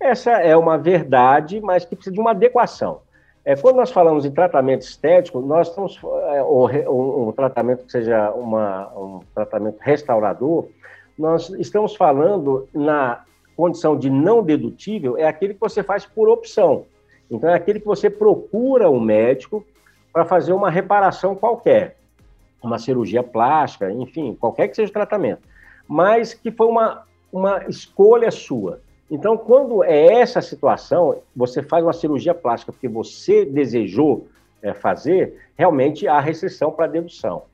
Essa 0.00 0.32
é 0.32 0.56
uma 0.56 0.78
verdade, 0.78 1.60
mas 1.60 1.84
que 1.84 1.96
precisa 1.96 2.14
de 2.14 2.20
uma 2.20 2.30
adequação. 2.30 3.00
É, 3.44 3.56
quando 3.56 3.76
nós 3.76 3.90
falamos 3.90 4.24
em 4.24 4.30
tratamento 4.30 4.82
estético, 4.82 5.40
nós 5.40 5.68
estamos 5.68 5.98
é, 6.32 6.42
um, 6.42 7.28
um, 7.28 7.32
tratamento 7.32 7.84
que 7.84 7.92
seja 7.92 8.30
uma, 8.32 8.88
um 8.94 9.20
tratamento 9.34 9.78
restaurador, 9.80 10.68
nós 11.18 11.50
estamos 11.50 11.96
falando 11.96 12.68
na 12.72 13.24
condição 13.56 13.98
de 13.98 14.08
não 14.08 14.42
dedutível, 14.42 15.16
é 15.16 15.26
aquele 15.26 15.54
que 15.54 15.60
você 15.60 15.82
faz 15.82 16.06
por 16.06 16.28
opção. 16.28 16.84
Então, 17.30 17.50
é 17.50 17.54
aquele 17.54 17.80
que 17.80 17.86
você 17.86 18.08
procura 18.08 18.88
um 18.88 19.00
médico 19.00 19.64
para 20.12 20.24
fazer 20.24 20.52
uma 20.52 20.70
reparação 20.70 21.34
qualquer, 21.34 21.96
uma 22.62 22.78
cirurgia 22.78 23.22
plástica, 23.22 23.90
enfim, 23.90 24.36
qualquer 24.38 24.68
que 24.68 24.76
seja 24.76 24.90
o 24.90 24.92
tratamento, 24.92 25.42
mas 25.86 26.34
que 26.34 26.50
foi 26.50 26.66
uma, 26.66 27.04
uma 27.32 27.64
escolha 27.68 28.30
sua. 28.30 28.80
Então, 29.10 29.36
quando 29.36 29.82
é 29.82 30.20
essa 30.20 30.42
situação, 30.42 31.22
você 31.34 31.62
faz 31.62 31.82
uma 31.82 31.92
cirurgia 31.92 32.34
plástica 32.34 32.72
porque 32.72 32.88
você 32.88 33.44
desejou 33.44 34.26
é, 34.62 34.74
fazer, 34.74 35.48
realmente 35.56 36.06
há 36.06 36.20
restrição 36.20 36.70
para 36.70 36.86
dedução. 36.86 37.44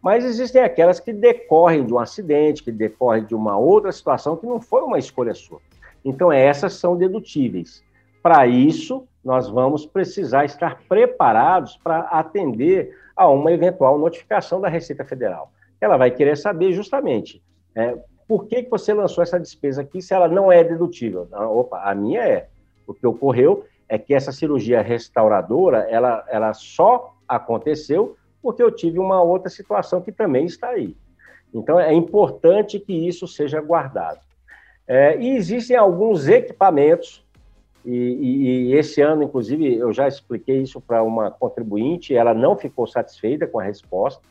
Mas 0.00 0.24
existem 0.24 0.62
aquelas 0.62 0.98
que 0.98 1.12
decorrem 1.12 1.84
de 1.84 1.92
um 1.92 1.98
acidente, 1.98 2.62
que 2.62 2.72
decorrem 2.72 3.24
de 3.24 3.34
uma 3.34 3.56
outra 3.56 3.92
situação 3.92 4.36
que 4.36 4.46
não 4.46 4.60
foi 4.60 4.82
uma 4.82 4.98
escolha 4.98 5.34
sua. 5.34 5.60
Então, 6.04 6.32
essas 6.32 6.72
são 6.74 6.96
dedutíveis. 6.96 7.84
Para 8.22 8.46
isso, 8.46 9.06
nós 9.24 9.48
vamos 9.48 9.86
precisar 9.86 10.44
estar 10.44 10.80
preparados 10.88 11.76
para 11.76 12.00
atender 12.00 12.96
a 13.14 13.28
uma 13.28 13.52
eventual 13.52 13.98
notificação 13.98 14.60
da 14.60 14.68
Receita 14.68 15.04
Federal. 15.04 15.52
Ela 15.80 15.96
vai 15.96 16.10
querer 16.10 16.36
saber 16.36 16.72
justamente 16.72 17.42
é, 17.74 17.96
por 18.32 18.46
que, 18.46 18.62
que 18.62 18.70
você 18.70 18.94
lançou 18.94 19.22
essa 19.22 19.38
despesa 19.38 19.82
aqui 19.82 20.00
se 20.00 20.14
ela 20.14 20.26
não 20.26 20.50
é 20.50 20.64
dedutível? 20.64 21.28
Opa, 21.30 21.82
a 21.82 21.94
minha 21.94 22.22
é. 22.22 22.48
O 22.86 22.94
que 22.94 23.06
ocorreu 23.06 23.66
é 23.86 23.98
que 23.98 24.14
essa 24.14 24.32
cirurgia 24.32 24.80
restauradora, 24.80 25.80
ela, 25.90 26.24
ela 26.30 26.54
só 26.54 27.14
aconteceu 27.28 28.16
porque 28.40 28.62
eu 28.62 28.70
tive 28.70 28.98
uma 28.98 29.20
outra 29.20 29.50
situação 29.50 30.00
que 30.00 30.10
também 30.10 30.46
está 30.46 30.70
aí. 30.70 30.96
Então, 31.52 31.78
é 31.78 31.92
importante 31.92 32.80
que 32.80 33.06
isso 33.06 33.28
seja 33.28 33.60
guardado. 33.60 34.20
É, 34.88 35.14
e 35.20 35.36
existem 35.36 35.76
alguns 35.76 36.26
equipamentos, 36.26 37.22
e, 37.84 37.94
e, 37.94 38.46
e, 38.70 38.74
esse 38.76 39.02
ano, 39.02 39.24
inclusive, 39.24 39.76
eu 39.76 39.92
já 39.92 40.08
expliquei 40.08 40.62
isso 40.62 40.80
para 40.80 41.02
uma 41.02 41.30
contribuinte, 41.30 42.16
ela 42.16 42.32
não 42.32 42.56
ficou 42.56 42.86
satisfeita 42.86 43.46
com 43.46 43.60
a 43.60 43.62
resposta, 43.62 44.22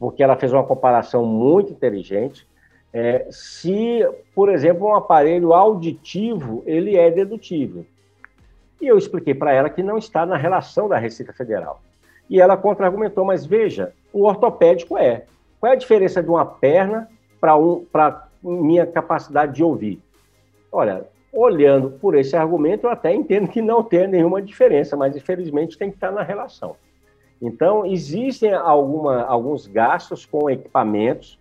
porque 0.00 0.20
ela 0.20 0.34
fez 0.34 0.52
uma 0.52 0.64
comparação 0.64 1.24
muito 1.24 1.70
inteligente. 1.70 2.44
É, 2.96 3.26
se, 3.28 4.08
por 4.36 4.48
exemplo, 4.48 4.86
um 4.86 4.94
aparelho 4.94 5.52
auditivo, 5.52 6.62
ele 6.64 6.96
é 6.96 7.10
dedutível. 7.10 7.84
E 8.80 8.86
eu 8.86 8.96
expliquei 8.96 9.34
para 9.34 9.52
ela 9.52 9.68
que 9.68 9.82
não 9.82 9.98
está 9.98 10.24
na 10.24 10.36
relação 10.36 10.88
da 10.88 10.96
Receita 10.96 11.32
Federal. 11.32 11.82
E 12.30 12.40
ela 12.40 12.56
contra-argumentou, 12.56 13.24
mas 13.24 13.44
veja, 13.44 13.92
o 14.12 14.22
ortopédico 14.22 14.96
é. 14.96 15.24
Qual 15.58 15.72
é 15.72 15.74
a 15.74 15.78
diferença 15.78 16.22
de 16.22 16.28
uma 16.28 16.46
perna 16.46 17.08
para 17.40 17.56
um, 17.56 17.84
minha 18.62 18.86
capacidade 18.86 19.56
de 19.56 19.64
ouvir? 19.64 20.00
Olha, 20.70 21.04
olhando 21.32 21.90
por 21.90 22.14
esse 22.14 22.36
argumento, 22.36 22.86
eu 22.86 22.90
até 22.90 23.12
entendo 23.12 23.48
que 23.48 23.60
não 23.60 23.82
tem 23.82 24.06
nenhuma 24.06 24.40
diferença, 24.40 24.96
mas 24.96 25.16
infelizmente 25.16 25.76
tem 25.76 25.90
que 25.90 25.96
estar 25.96 26.12
na 26.12 26.22
relação. 26.22 26.76
Então, 27.42 27.84
existem 27.84 28.54
alguma, 28.54 29.24
alguns 29.24 29.66
gastos 29.66 30.24
com 30.24 30.48
equipamentos, 30.48 31.40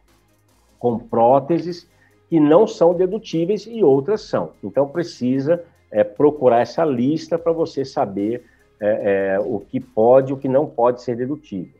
com 0.84 1.00
próteses, 1.00 1.90
que 2.30 2.42
não 2.42 2.68
são 2.68 2.94
dedutíveis 2.94 3.66
e 3.66 3.82
outras 3.82 4.24
são. 4.24 4.52
Então, 4.62 4.86
precisa 4.86 5.64
é, 5.90 6.04
procurar 6.04 6.60
essa 6.60 6.84
lista 6.84 7.40
para 7.40 7.54
você 7.54 7.86
saber 7.86 8.44
é, 8.82 9.36
é, 9.36 9.40
o 9.40 9.62
que 9.62 9.80
pode 9.80 10.32
e 10.32 10.34
o 10.34 10.38
que 10.38 10.50
não 10.50 10.66
pode 10.66 11.02
ser 11.02 11.16
dedutível. 11.16 11.80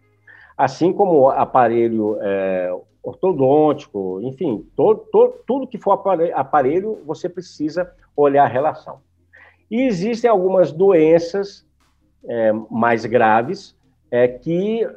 Assim 0.58 0.94
como 0.94 1.30
aparelho 1.30 2.18
é, 2.22 2.74
ortodôntico, 3.04 4.22
enfim, 4.22 4.66
todo, 4.74 5.06
tudo 5.46 5.68
que 5.68 5.78
for 5.78 6.02
aparelho, 6.34 7.00
você 7.06 7.28
precisa 7.28 7.92
olhar 8.16 8.46
a 8.46 8.48
relação. 8.48 9.02
E 9.70 9.82
existem 9.82 10.30
algumas 10.30 10.72
doenças 10.72 11.66
é, 12.24 12.54
mais 12.72 13.06
graves 13.06 13.76
é, 14.10 14.30
que 14.30 14.88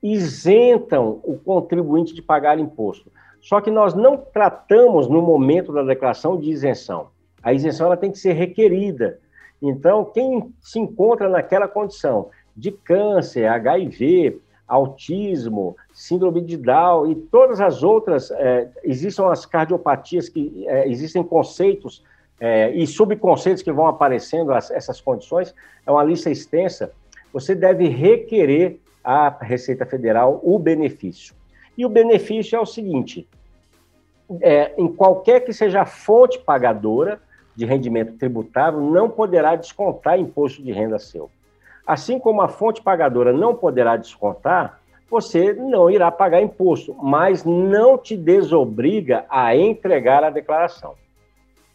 isentam 0.00 1.20
o 1.24 1.36
contribuinte 1.36 2.14
de 2.14 2.22
pagar 2.22 2.60
imposto. 2.60 3.10
Só 3.46 3.60
que 3.60 3.70
nós 3.70 3.94
não 3.94 4.16
tratamos 4.16 5.06
no 5.06 5.22
momento 5.22 5.72
da 5.72 5.84
declaração 5.84 6.36
de 6.36 6.50
isenção. 6.50 7.10
A 7.40 7.52
isenção 7.52 7.86
ela 7.86 7.96
tem 7.96 8.10
que 8.10 8.18
ser 8.18 8.32
requerida. 8.32 9.20
Então, 9.62 10.04
quem 10.04 10.52
se 10.60 10.80
encontra 10.80 11.28
naquela 11.28 11.68
condição 11.68 12.28
de 12.56 12.72
câncer, 12.72 13.46
HIV, 13.46 14.40
autismo, 14.66 15.76
síndrome 15.92 16.40
de 16.40 16.56
Down 16.56 17.08
e 17.08 17.14
todas 17.14 17.60
as 17.60 17.84
outras, 17.84 18.32
é, 18.32 18.68
existem 18.82 19.24
as 19.26 19.46
cardiopatias 19.46 20.28
que 20.28 20.66
é, 20.66 20.88
existem 20.88 21.22
conceitos 21.22 22.02
é, 22.40 22.72
e 22.72 22.84
subconceitos 22.84 23.62
que 23.62 23.70
vão 23.70 23.86
aparecendo 23.86 24.52
as, 24.52 24.72
essas 24.72 25.00
condições, 25.00 25.54
é 25.86 25.90
uma 25.92 26.02
lista 26.02 26.30
extensa. 26.30 26.92
Você 27.32 27.54
deve 27.54 27.86
requerer 27.86 28.80
à 29.04 29.28
Receita 29.40 29.86
Federal 29.86 30.40
o 30.42 30.58
benefício. 30.58 31.35
E 31.76 31.84
o 31.84 31.88
benefício 31.88 32.56
é 32.56 32.60
o 32.60 32.66
seguinte: 32.66 33.28
é, 34.40 34.72
em 34.78 34.88
qualquer 34.88 35.40
que 35.40 35.52
seja 35.52 35.82
a 35.82 35.86
fonte 35.86 36.38
pagadora 36.38 37.20
de 37.54 37.64
rendimento 37.64 38.16
tributável, 38.18 38.80
não 38.80 39.08
poderá 39.08 39.56
descontar 39.56 40.18
imposto 40.18 40.62
de 40.62 40.72
renda 40.72 40.98
seu. 40.98 41.30
Assim 41.86 42.18
como 42.18 42.42
a 42.42 42.48
fonte 42.48 42.82
pagadora 42.82 43.32
não 43.32 43.54
poderá 43.54 43.96
descontar, 43.96 44.80
você 45.08 45.52
não 45.52 45.88
irá 45.88 46.10
pagar 46.10 46.42
imposto, 46.42 46.94
mas 47.00 47.44
não 47.44 47.96
te 47.96 48.16
desobriga 48.16 49.24
a 49.30 49.56
entregar 49.56 50.24
a 50.24 50.30
declaração. 50.30 50.94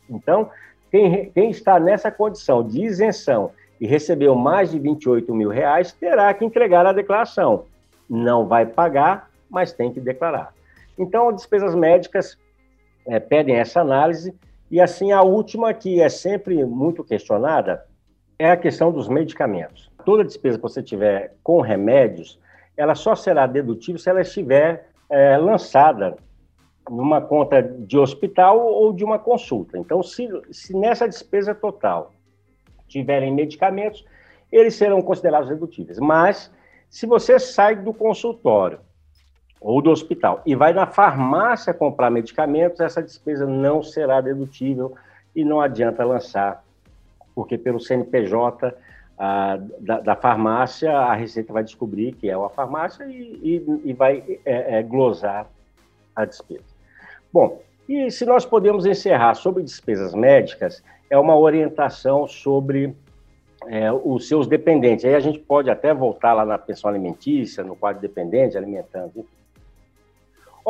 Então, 0.09 0.49
quem, 0.91 1.31
quem 1.31 1.49
está 1.49 1.79
nessa 1.79 2.11
condição 2.11 2.61
de 2.61 2.83
isenção 2.83 3.51
e 3.79 3.87
recebeu 3.87 4.35
mais 4.35 4.71
de 4.71 4.77
28 4.77 5.33
mil 5.33 5.49
reais, 5.49 5.93
terá 5.93 6.31
que 6.33 6.45
entregar 6.45 6.85
a 6.85 6.93
declaração. 6.93 7.63
Não 8.07 8.45
vai 8.45 8.65
pagar, 8.65 9.30
mas 9.51 9.73
tem 9.73 9.91
que 9.91 9.99
declarar. 9.99 10.53
Então, 10.97 11.31
despesas 11.31 11.75
médicas 11.75 12.37
é, 13.05 13.19
pedem 13.19 13.55
essa 13.55 13.81
análise. 13.81 14.33
E 14.69 14.79
assim, 14.79 15.11
a 15.11 15.21
última, 15.21 15.73
que 15.73 16.01
é 16.01 16.09
sempre 16.09 16.63
muito 16.65 17.03
questionada, 17.03 17.85
é 18.39 18.49
a 18.49 18.57
questão 18.57 18.91
dos 18.91 19.07
medicamentos 19.07 19.91
toda 20.01 20.23
despesa 20.23 20.57
que 20.57 20.63
você 20.63 20.83
tiver 20.83 21.35
com 21.43 21.61
remédios, 21.61 22.39
ela 22.75 22.95
só 22.95 23.15
será 23.15 23.47
dedutível 23.47 23.99
se 23.99 24.09
ela 24.09 24.21
estiver 24.21 24.89
é, 25.09 25.37
lançada 25.37 26.15
numa 26.89 27.21
conta 27.21 27.61
de 27.61 27.97
hospital 27.97 28.59
ou 28.59 28.91
de 28.91 29.03
uma 29.03 29.19
consulta. 29.19 29.77
Então, 29.77 30.01
se, 30.01 30.27
se 30.51 30.75
nessa 30.75 31.07
despesa 31.07 31.53
total 31.53 32.11
tiverem 32.87 33.33
medicamentos, 33.33 34.03
eles 34.51 34.75
serão 34.75 35.01
considerados 35.01 35.49
dedutíveis. 35.49 35.99
Mas, 35.99 36.51
se 36.89 37.05
você 37.05 37.39
sai 37.39 37.75
do 37.75 37.93
consultório 37.93 38.79
ou 39.61 39.79
do 39.79 39.91
hospital 39.91 40.41
e 40.43 40.55
vai 40.55 40.73
na 40.73 40.87
farmácia 40.87 41.71
comprar 41.71 42.09
medicamentos, 42.09 42.79
essa 42.79 43.01
despesa 43.01 43.45
não 43.45 43.83
será 43.83 44.19
dedutível 44.19 44.95
e 45.35 45.45
não 45.45 45.61
adianta 45.61 46.03
lançar, 46.03 46.63
porque 47.35 47.59
pelo 47.59 47.79
CNPJ 47.79 48.75
a, 49.17 49.59
da, 49.79 49.99
da, 49.99 50.15
farmácia, 50.15 50.91
a 50.91 51.13
Receita 51.13 51.53
vai 51.53 51.63
descobrir 51.63 52.13
que 52.13 52.27
é 52.27 52.35
uma 52.35 52.49
farmácia 52.49 53.03
e, 53.05 53.39
e, 53.43 53.81
e 53.89 53.93
vai 53.93 54.39
é, 54.43 54.79
é, 54.79 54.83
glosar 54.83 55.47
a 56.15 56.25
despesa. 56.25 56.63
Bom, 57.31 57.61
e 57.87 58.09
se 58.09 58.25
nós 58.25 58.45
podemos 58.45 58.85
encerrar 58.85 59.35
sobre 59.35 59.61
despesas 59.61 60.15
médicas, 60.15 60.83
é 61.07 61.17
uma 61.19 61.37
orientação 61.37 62.27
sobre 62.27 62.95
é, 63.67 63.91
os 63.91 64.27
seus 64.27 64.47
dependentes. 64.47 65.05
Aí 65.05 65.13
a 65.13 65.19
gente 65.19 65.37
pode 65.37 65.69
até 65.69 65.93
voltar 65.93 66.33
lá 66.33 66.43
na 66.43 66.57
pensão 66.57 66.89
alimentícia, 66.89 67.63
no 67.63 67.75
quadro 67.75 68.01
dependente, 68.01 68.57
alimentando. 68.57 69.25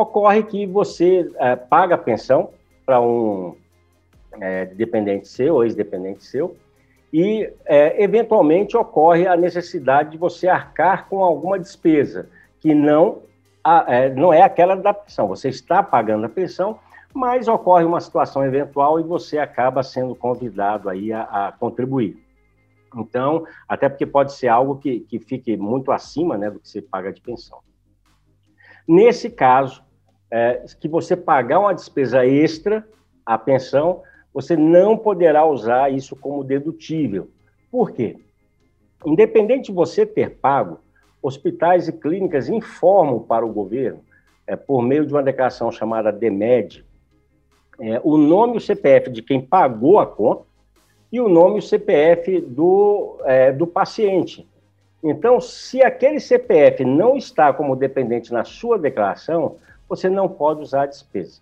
Ocorre 0.02 0.42
que 0.42 0.66
você 0.66 1.32
é, 1.36 1.56
paga 1.56 1.94
a 1.94 1.98
pensão 1.98 2.50
para 2.84 3.00
um 3.00 3.56
é, 4.34 4.66
dependente 4.66 5.28
seu, 5.28 5.64
ex-dependente 5.64 6.24
seu, 6.24 6.56
e, 7.14 7.54
é, 7.66 8.04
eventualmente, 8.04 8.76
ocorre 8.76 9.28
a 9.28 9.38
necessidade 9.38 10.12
de 10.12 10.18
você 10.18 10.48
arcar 10.48 11.08
com 11.08 11.24
alguma 11.24 11.60
despesa, 11.60 12.30
que 12.60 12.74
não, 12.74 13.22
a, 13.64 13.86
é, 13.94 14.10
não 14.10 14.34
é 14.34 14.42
aquela 14.42 14.76
da 14.76 14.92
pensão. 14.92 15.28
Você 15.28 15.50
está 15.50 15.84
pagando 15.84 16.26
a 16.26 16.30
pensão, 16.30 16.80
mas 17.14 17.48
ocorre 17.48 17.86
uma 17.86 18.02
situação 18.02 18.44
eventual 18.44 19.00
e 19.00 19.04
você 19.04 19.38
acaba 19.38 19.84
sendo 19.84 20.16
convidado 20.16 20.90
aí 20.90 21.14
a, 21.14 21.22
a 21.22 21.52
contribuir. 21.52 22.18
Então, 22.96 23.46
até 23.70 23.88
porque 23.88 24.08
pode 24.08 24.34
ser 24.34 24.48
algo 24.48 24.78
que, 24.78 25.02
que 25.02 25.20
fique 25.20 25.56
muito 25.56 25.92
acima 25.92 26.40
né, 26.40 26.50
do 26.50 26.60
que 26.60 26.68
você 26.68 26.82
paga 26.82 27.14
de 27.14 27.22
pensão. 27.22 27.60
Nesse 28.88 29.30
caso, 29.30 29.84
é, 30.32 30.64
que 30.80 30.88
você 30.88 31.16
pagar 31.16 31.60
uma 31.60 31.74
despesa 31.74 32.26
extra, 32.26 32.88
a 33.26 33.38
pensão, 33.38 34.02
você 34.34 34.56
não 34.56 34.98
poderá 34.98 35.46
usar 35.46 35.92
isso 35.92 36.16
como 36.16 36.44
dedutível. 36.44 37.30
Por 37.70 37.92
quê? 37.92 38.18
Independente 39.06 39.66
de 39.66 39.74
você 39.74 40.06
ter 40.06 40.38
pago, 40.38 40.80
hospitais 41.22 41.88
e 41.88 41.92
clínicas 41.92 42.50
informam 42.50 43.20
para 43.20 43.46
o 43.46 43.52
governo, 43.52 44.02
é, 44.48 44.56
por 44.56 44.82
meio 44.82 45.06
de 45.06 45.14
uma 45.14 45.22
declaração 45.22 45.72
chamada 45.72 46.12
DEMED, 46.12 46.86
é, 47.80 48.00
o 48.04 48.18
nome 48.18 48.56
e 48.56 48.58
o 48.58 48.62
CPF 48.62 49.10
de 49.10 49.22
quem 49.22 49.42
pagou 49.42 50.00
a 50.00 50.06
conta 50.06 50.44
e 51.12 51.20
o 51.20 51.28
nome 51.28 51.56
e 51.56 51.60
o 51.60 51.62
CPF 51.62 52.40
do, 52.42 53.20
é, 53.26 53.52
do 53.52 53.68
paciente. 53.68 54.48
Então, 55.04 55.42
se 55.42 55.82
aquele 55.82 56.20
CPF 56.20 56.86
não 56.86 57.18
está 57.18 57.52
como 57.52 57.76
dependente 57.76 58.32
na 58.32 58.44
sua 58.44 58.78
declaração, 58.78 59.58
você 59.92 60.10
não 60.10 60.30
pode 60.30 60.62
usar 60.62 60.84
a 60.84 60.86
despesa. 60.86 61.42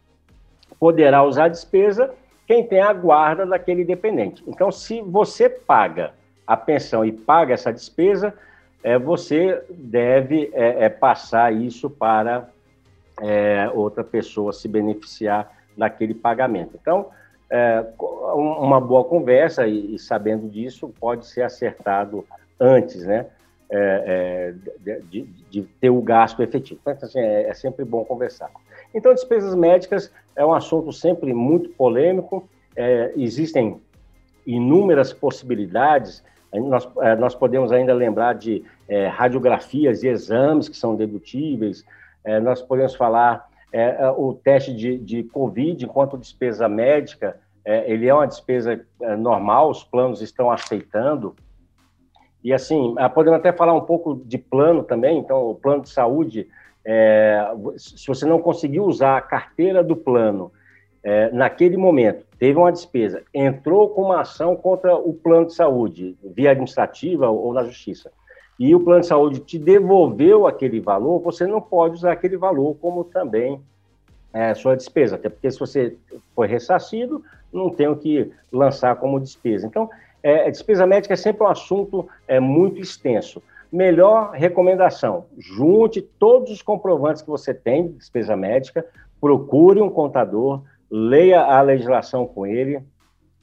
Poderá 0.80 1.24
usar 1.24 1.46
a 1.46 1.50
despesa 1.50 2.12
quem 2.48 2.66
tem 2.66 2.82
a 2.82 2.92
guarda 2.92 3.46
daquele 3.46 3.86
dependente. 3.86 4.44
Então, 4.48 4.72
se 4.72 5.04
você 5.04 5.48
paga 5.48 6.14
a 6.48 6.58
pensão 6.58 7.06
e 7.06 7.12
paga 7.12 7.54
essa 7.54 7.72
despesa, 7.72 8.34
é, 8.84 8.98
você 8.98 9.64
deve 9.70 10.50
é, 10.54 10.86
é, 10.86 10.90
passar 10.90 11.54
isso 11.54 11.92
para 11.92 12.50
é, 13.22 13.70
outra 13.72 14.04
pessoa 14.04 14.52
se 14.52 14.68
beneficiar 14.68 15.56
daquele 15.78 16.16
pagamento. 16.16 16.72
Então, 16.82 17.12
é, 17.52 17.86
uma 18.00 18.82
boa 18.82 19.04
conversa 19.04 19.68
e, 19.68 19.94
e, 19.94 20.00
sabendo 20.00 20.50
disso 20.50 20.92
pode 21.00 21.28
ser 21.28 21.44
acertado 21.44 22.26
antes, 22.60 23.06
né? 23.06 23.28
É, 23.72 24.54
é, 24.88 25.00
de, 25.12 25.22
de, 25.50 25.62
ter 25.80 25.92
o 25.92 26.02
gasto 26.02 26.42
efetivo. 26.42 26.80
Então, 26.82 26.94
assim, 27.04 27.20
é, 27.20 27.50
é, 27.50 27.54
sempre 27.54 27.86
bom 27.86 28.04
conversar. 28.04 28.50
Então, 28.96 29.14
despesas 29.14 29.54
médicas 29.54 30.12
é 30.36 30.44
um 30.44 30.54
assunto 30.54 30.92
sempre 30.92 31.34
muito 31.36 31.70
polêmico, 31.70 32.50
é, 32.76 33.14
existem 33.16 33.80
inúmeras 34.46 35.14
possibilidades, 35.14 36.24
nós, 36.52 36.90
é, 37.02 37.16
nós 37.16 37.36
podemos 37.36 37.72
ainda 37.72 37.94
lembrar 37.94 38.34
de 38.34 38.64
é, 38.88 39.06
radiografias 39.06 40.02
e 40.02 40.08
exames 40.08 40.68
que 40.68 40.76
são 40.76 40.96
dedutíveis, 40.96 41.86
nós 42.44 42.62
podemos 42.62 42.94
falar 42.96 43.48
o 44.18 44.34
teste 44.34 44.76
de, 44.76 44.98
de 44.98 45.24
Covid 45.24 45.86
enquanto 45.86 46.18
despesa 46.18 46.68
médica, 46.68 47.40
ele 47.66 48.08
é 48.08 48.14
uma 48.14 48.28
despesa 48.28 48.86
normal, 49.18 49.70
os 49.70 49.86
planos 49.86 50.22
estão 50.22 50.52
aceitando, 50.52 51.34
e 52.44 52.54
assim, 52.54 52.96
ah, 52.98 53.10
podemos 53.10 53.40
até 53.40 53.52
falar 53.52 53.74
um 53.74 53.82
pouco 53.82 54.22
de 54.26 54.38
plano 54.38 54.84
também. 54.84 55.18
Então, 55.18 55.50
o 55.50 55.56
plano 55.56 55.84
de 55.84 55.90
saúde, 55.90 56.48
é, 56.86 57.46
se 57.78 58.08
você 58.08 58.26
não 58.26 58.40
conseguiu 58.40 58.86
usar 58.86 59.18
a 59.18 59.22
carteira 59.22 59.84
do 59.84 59.96
plano 59.96 60.52
é, 61.04 61.32
naquele 61.32 61.78
momento, 61.78 62.26
teve 62.38 62.58
uma 62.58 62.72
despesa, 62.72 63.24
entrou 63.34 63.90
com 63.90 64.04
uma 64.04 64.22
ação 64.22 64.56
contra 64.56 64.96
o 64.96 65.14
plano 65.14 65.48
de 65.48 65.54
saúde, 65.54 66.18
via 66.24 66.52
administrativa 66.52 67.30
ou 67.30 67.54
na 67.54 67.64
justiça, 67.64 68.12
e 68.60 68.76
o 68.76 68.80
plano 68.82 69.02
de 69.02 69.08
saúde 69.08 69.40
te 69.40 69.58
devolveu 69.58 70.46
aquele 70.46 70.82
valor, 70.82 71.20
você 71.22 71.48
não 71.48 71.62
pode 71.62 71.96
usar 71.96 72.12
aquele 72.12 72.38
valor 72.38 72.76
como 72.76 73.06
também 73.06 73.62
é, 74.34 74.54
sua 74.54 74.76
despesa, 74.76 75.16
até 75.16 75.30
porque 75.30 75.50
se 75.50 75.60
você 75.60 75.96
foi 76.36 76.48
ressarcido, 76.48 77.24
não 77.52 77.70
tem 77.70 77.88
o 77.88 77.96
que 77.96 78.32
lançar 78.52 78.96
como 78.98 79.20
despesa. 79.20 79.66
Então, 79.66 79.90
é, 80.22 80.50
despesa 80.50 80.86
médica 80.86 81.14
é 81.14 81.18
sempre 81.18 81.44
um 81.44 81.48
assunto 81.48 82.08
é, 82.28 82.40
muito 82.40 82.82
extenso. 82.82 83.42
Melhor 83.72 84.32
recomendação: 84.32 85.26
junte 85.38 86.02
todos 86.02 86.52
os 86.52 86.62
comprovantes 86.62 87.22
que 87.22 87.30
você 87.30 87.54
tem 87.54 87.88
de 87.88 87.94
despesa 87.94 88.36
médica, 88.36 88.86
procure 89.22 89.82
um 89.82 89.90
contador, 89.90 90.64
leia 90.90 91.42
a 91.42 91.62
legislação 91.62 92.26
com 92.26 92.46
ele, 92.46 92.82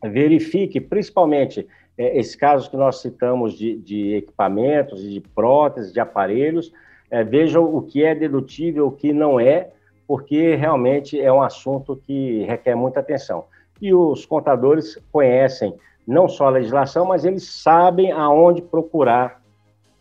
verifique, 0.03 0.81
principalmente 0.81 1.67
é, 1.97 2.19
esses 2.19 2.35
casos 2.35 2.69
que 2.69 2.77
nós 2.77 3.01
citamos 3.01 3.55
de, 3.55 3.77
de 3.79 4.15
equipamentos, 4.15 5.03
de 5.03 5.21
próteses, 5.21 5.93
de 5.93 6.01
aparelhos, 6.01 6.73
é, 7.11 7.23
veja 7.23 7.61
o 7.61 7.83
que 7.83 8.05
é 8.05 8.15
dedutível, 8.15 8.89
o 8.89 8.93
que 8.93 9.13
não 9.13 9.39
é, 9.39 9.71
porque 10.07 10.55
realmente 10.55 11.21
é 11.21 11.33
um 11.33 11.43
assunto 11.43 11.97
que 11.97 12.43
requer 12.45 12.75
muita 12.75 13.01
atenção. 13.01 13.45
E 13.81 13.93
os 13.93 14.25
contadores 14.25 14.99
conhecem 15.13 15.75
não 16.07 16.29
só 16.29 16.47
a 16.47 16.51
legislação, 16.51 17.05
mas 17.07 17.25
eles 17.25 17.45
sabem 17.45 18.13
aonde 18.13 18.63
procurar 18.63 19.43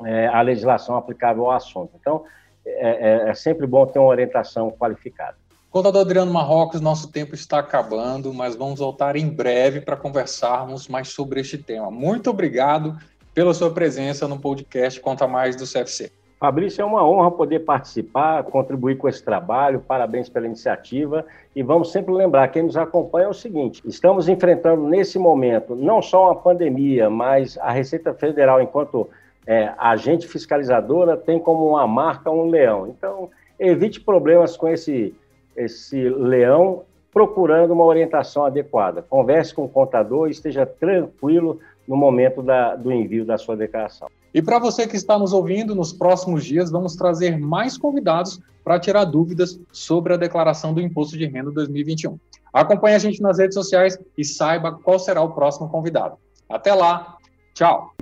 é, 0.03 0.27
a 0.27 0.41
legislação 0.41 0.95
aplicável 0.95 1.45
ao 1.45 1.51
assunto. 1.51 1.91
Então, 1.99 2.23
é, 2.65 3.25
é, 3.25 3.29
é 3.29 3.33
sempre 3.33 3.65
bom 3.65 3.85
ter 3.85 3.99
uma 3.99 4.09
orientação 4.09 4.71
qualificada. 4.71 5.37
Contador 5.69 6.01
Adriano 6.01 6.31
Marrocos, 6.31 6.79
nosso 6.79 7.11
tempo 7.11 7.35
está 7.35 7.59
acabando, 7.59 8.33
mas 8.33 8.55
vamos 8.55 8.79
voltar 8.79 9.15
em 9.15 9.27
breve 9.27 9.81
para 9.81 9.97
conversarmos 9.97 10.87
mais 10.87 11.09
sobre 11.09 11.41
este 11.41 11.57
tema. 11.57 11.91
Muito 11.91 12.29
obrigado 12.29 12.97
pela 13.33 13.53
sua 13.53 13.69
presença 13.73 14.25
no 14.27 14.39
podcast 14.39 14.99
Conta 15.01 15.27
Mais 15.27 15.55
do 15.55 15.65
CFC. 15.65 16.11
Fabrício, 16.45 16.83
é 16.83 16.85
uma 16.85 17.03
honra 17.03 17.31
poder 17.31 17.61
participar, 17.61 18.43
contribuir 18.43 18.99
com 18.99 19.09
esse 19.09 19.23
trabalho. 19.23 19.79
Parabéns 19.79 20.29
pela 20.29 20.45
iniciativa. 20.45 21.25
E 21.55 21.63
vamos 21.63 21.91
sempre 21.91 22.13
lembrar: 22.13 22.49
quem 22.49 22.61
nos 22.61 22.77
acompanha 22.77 23.25
é 23.25 23.29
o 23.29 23.33
seguinte: 23.33 23.81
estamos 23.83 24.29
enfrentando 24.29 24.83
nesse 24.87 25.17
momento 25.17 25.75
não 25.75 26.03
só 26.03 26.25
uma 26.25 26.35
pandemia, 26.35 27.09
mas 27.09 27.57
a 27.57 27.71
Receita 27.71 28.13
Federal, 28.13 28.61
enquanto 28.61 29.09
é, 29.47 29.73
agente 29.75 30.27
fiscalizadora, 30.27 31.17
tem 31.17 31.39
como 31.39 31.67
uma 31.67 31.87
marca 31.87 32.29
um 32.29 32.47
leão. 32.47 32.89
Então, 32.89 33.31
evite 33.59 33.99
problemas 33.99 34.55
com 34.55 34.67
esse, 34.67 35.15
esse 35.55 36.07
leão, 36.09 36.83
procurando 37.11 37.71
uma 37.71 37.85
orientação 37.85 38.45
adequada. 38.45 39.01
Converse 39.01 39.51
com 39.51 39.65
o 39.65 39.69
contador 39.69 40.27
e 40.27 40.31
esteja 40.31 40.63
tranquilo 40.63 41.59
no 41.87 41.97
momento 41.97 42.43
da, 42.43 42.75
do 42.75 42.91
envio 42.91 43.25
da 43.25 43.35
sua 43.35 43.57
declaração. 43.57 44.09
E 44.35 44.41
para 44.41 44.59
você 44.59 44.85
que 44.85 44.97
está 44.97 45.17
nos 45.17 45.31
ouvindo, 45.31 45.73
nos 45.73 45.93
próximos 45.93 46.43
dias 46.43 46.69
vamos 46.69 46.93
trazer 46.97 47.39
mais 47.39 47.77
convidados 47.77 48.41
para 48.65 48.77
tirar 48.77 49.05
dúvidas 49.05 49.57
sobre 49.71 50.13
a 50.13 50.17
declaração 50.17 50.73
do 50.73 50.81
Imposto 50.81 51.17
de 51.17 51.25
Renda 51.25 51.51
2021. 51.51 52.19
Acompanhe 52.51 52.95
a 52.95 52.99
gente 52.99 53.21
nas 53.21 53.39
redes 53.39 53.55
sociais 53.55 53.97
e 54.17 54.25
saiba 54.25 54.73
qual 54.73 54.99
será 54.99 55.21
o 55.21 55.31
próximo 55.31 55.69
convidado. 55.69 56.17
Até 56.49 56.73
lá, 56.73 57.15
tchau! 57.53 57.93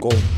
Mais. 0.00 0.37